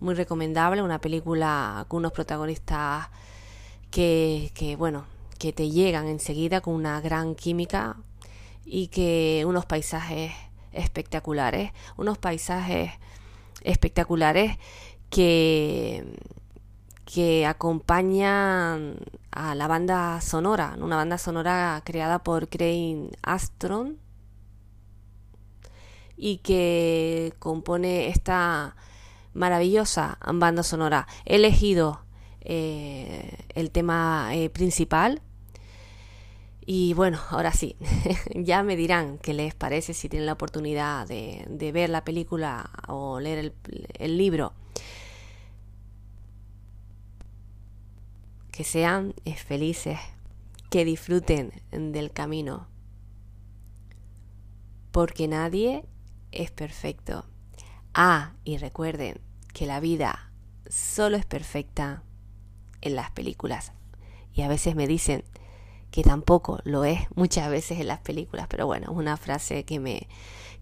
muy 0.00 0.14
recomendable, 0.14 0.82
una 0.82 1.00
película 1.00 1.84
con 1.88 1.98
unos 1.98 2.12
protagonistas 2.12 3.08
que, 3.90 4.50
que, 4.54 4.76
bueno, 4.76 5.04
que 5.38 5.52
te 5.52 5.70
llegan 5.70 6.06
enseguida 6.06 6.60
con 6.60 6.74
una 6.74 7.00
gran 7.00 7.34
química 7.34 7.96
y 8.64 8.88
que 8.88 9.44
unos 9.46 9.66
paisajes 9.66 10.32
espectaculares, 10.72 11.72
unos 11.96 12.18
paisajes 12.18 12.92
espectaculares 13.62 14.58
que 15.10 16.04
que 17.12 17.44
acompañan 17.44 18.96
a 19.32 19.54
la 19.56 19.66
banda 19.66 20.20
sonora, 20.20 20.76
una 20.80 20.94
banda 20.94 21.18
sonora 21.18 21.82
creada 21.84 22.20
por 22.22 22.48
Crane 22.48 23.10
Astron 23.22 23.98
y 26.16 26.38
que 26.38 27.34
compone 27.40 28.08
esta 28.08 28.76
maravillosa 29.34 30.18
banda 30.32 30.62
sonora. 30.62 31.06
He 31.24 31.36
elegido 31.36 32.04
eh, 32.40 33.38
el 33.54 33.70
tema 33.70 34.30
eh, 34.34 34.50
principal 34.50 35.22
y 36.66 36.94
bueno, 36.94 37.18
ahora 37.30 37.52
sí, 37.52 37.76
ya 38.34 38.62
me 38.62 38.76
dirán 38.76 39.18
qué 39.18 39.34
les 39.34 39.54
parece 39.54 39.94
si 39.94 40.08
tienen 40.08 40.26
la 40.26 40.34
oportunidad 40.34 41.06
de, 41.06 41.70
ver 41.72 41.90
la 41.90 42.04
película 42.04 42.70
o 42.86 43.20
leer 43.20 43.38
el, 43.38 43.54
el 43.98 44.18
libro. 44.18 44.52
que 48.60 48.64
sean 48.64 49.14
felices, 49.46 49.98
que 50.68 50.84
disfruten 50.84 51.62
del 51.70 52.12
camino, 52.12 52.68
porque 54.90 55.28
nadie 55.28 55.86
es 56.30 56.50
perfecto. 56.50 57.24
Ah, 57.94 58.32
y 58.44 58.58
recuerden 58.58 59.20
que 59.52 59.66
la 59.66 59.80
vida 59.80 60.30
solo 60.68 61.16
es 61.16 61.26
perfecta 61.26 62.02
en 62.80 62.94
las 62.94 63.10
películas. 63.10 63.72
Y 64.32 64.42
a 64.42 64.48
veces 64.48 64.76
me 64.76 64.86
dicen 64.86 65.24
que 65.90 66.02
tampoco 66.02 66.60
lo 66.64 66.84
es 66.84 67.00
muchas 67.14 67.50
veces 67.50 67.80
en 67.80 67.88
las 67.88 68.00
películas, 68.00 68.46
pero 68.48 68.66
bueno, 68.66 68.92
es 68.92 68.96
una 68.96 69.16
frase 69.16 69.64
que 69.64 69.80
me, 69.80 70.08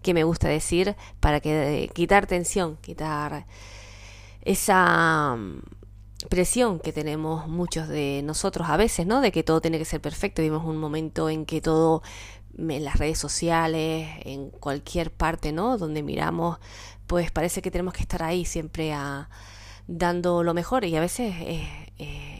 que 0.01 0.13
me 0.13 0.23
gusta 0.23 0.47
decir 0.47 0.95
para 1.19 1.39
que, 1.39 1.89
quitar 1.93 2.25
tensión, 2.25 2.77
quitar 2.77 3.45
esa 4.41 5.37
presión 6.29 6.79
que 6.79 6.91
tenemos 6.91 7.47
muchos 7.47 7.87
de 7.87 8.21
nosotros 8.23 8.69
a 8.69 8.77
veces, 8.77 9.05
¿no? 9.05 9.21
De 9.21 9.31
que 9.31 9.43
todo 9.43 9.61
tiene 9.61 9.77
que 9.77 9.85
ser 9.85 10.01
perfecto. 10.01 10.41
Vivimos 10.41 10.65
un 10.65 10.77
momento 10.77 11.29
en 11.29 11.45
que 11.45 11.61
todo 11.61 12.01
en 12.57 12.83
las 12.83 12.97
redes 12.97 13.17
sociales, 13.17 14.09
en 14.25 14.49
cualquier 14.49 15.11
parte, 15.11 15.51
¿no? 15.51 15.77
Donde 15.77 16.03
miramos, 16.03 16.59
pues 17.07 17.31
parece 17.31 17.61
que 17.61 17.71
tenemos 17.71 17.93
que 17.93 18.01
estar 18.01 18.23
ahí 18.23 18.45
siempre 18.45 18.93
a, 18.93 19.29
dando 19.87 20.43
lo 20.43 20.53
mejor 20.53 20.85
y 20.85 20.95
a 20.95 21.01
veces 21.01 21.35
es, 21.39 21.63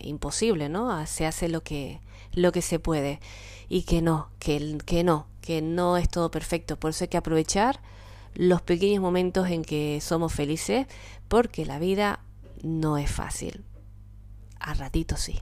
imposible, 0.02 0.70
¿no? 0.70 1.06
Se 1.06 1.26
hace 1.26 1.50
lo 1.50 1.62
que, 1.62 2.00
lo 2.32 2.52
que 2.52 2.62
se 2.62 2.80
puede 2.80 3.20
y 3.68 3.84
que 3.84 4.02
no, 4.02 4.30
que, 4.40 4.78
que 4.86 5.04
no, 5.04 5.28
que 5.42 5.62
no 5.62 5.98
es 5.98 6.10
todo 6.10 6.32
perfecto. 6.32 6.80
Por 6.80 6.92
eso 6.92 7.04
hay 7.04 7.10
que 7.10 7.18
aprovechar 7.18 7.82
los 8.34 8.62
pequeños 8.62 9.02
momentos 9.02 9.50
en 9.50 9.64
que 9.64 10.00
somos 10.02 10.34
felices 10.34 10.88
porque 11.28 11.66
la 11.66 11.80
vida 11.80 12.22
no 12.64 12.98
es 12.98 13.12
fácil. 13.12 13.66
A 14.60 14.74
ratito 14.74 15.18
sí. 15.18 15.42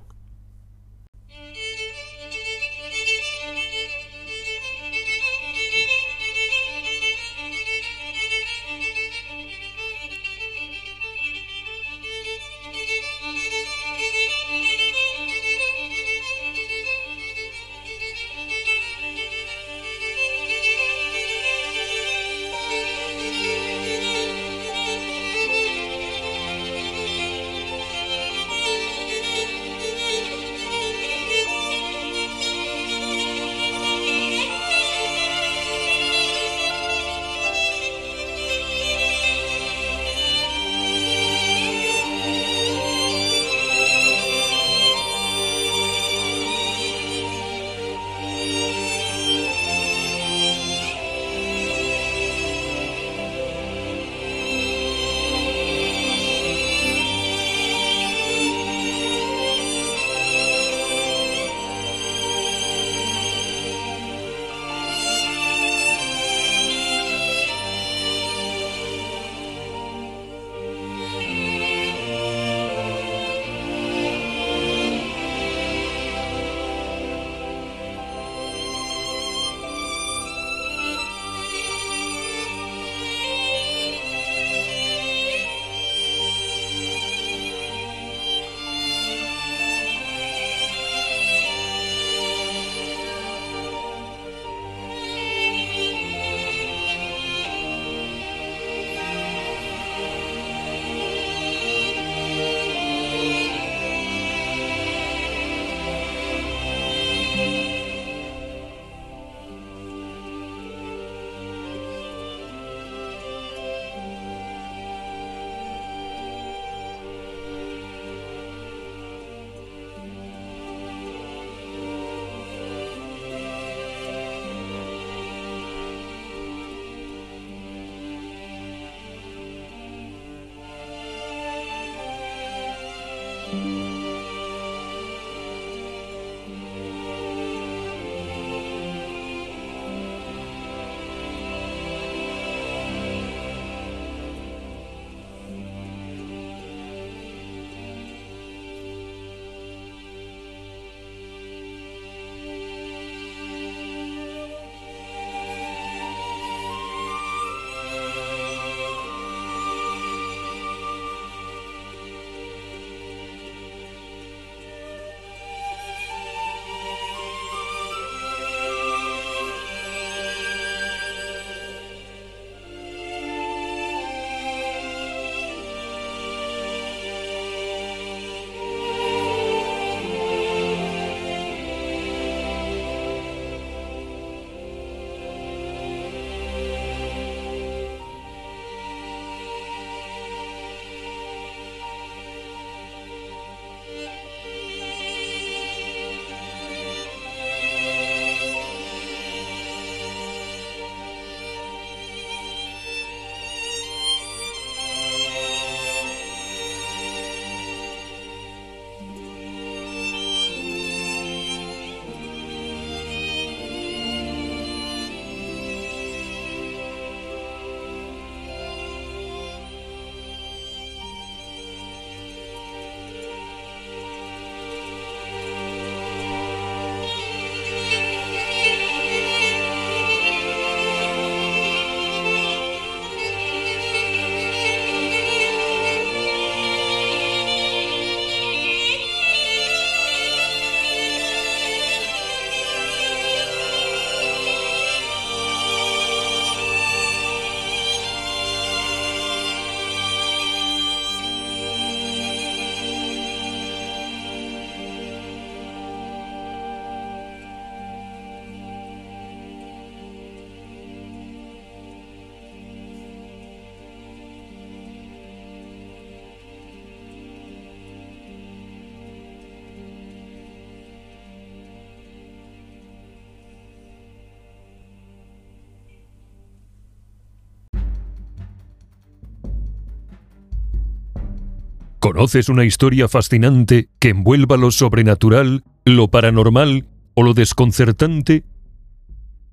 ¿Conoces 282.07 282.47
una 282.47 282.63
historia 282.63 283.09
fascinante 283.09 283.89
que 283.99 284.07
envuelva 284.07 284.55
lo 284.55 284.71
sobrenatural, 284.71 285.65
lo 285.83 286.07
paranormal 286.07 286.85
o 287.15 287.23
lo 287.23 287.33
desconcertante? 287.33 288.45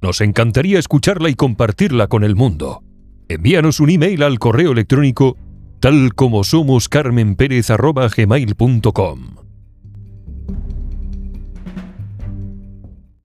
Nos 0.00 0.20
encantaría 0.20 0.78
escucharla 0.78 1.30
y 1.30 1.34
compartirla 1.34 2.06
con 2.06 2.22
el 2.22 2.36
mundo. 2.36 2.84
Envíanos 3.28 3.80
un 3.80 3.90
email 3.90 4.22
al 4.22 4.38
correo 4.38 4.70
electrónico 4.70 5.36
tal 5.80 6.14
como 6.14 6.44
somos 6.44 6.88
carmenperez.gmail.com 6.88 9.43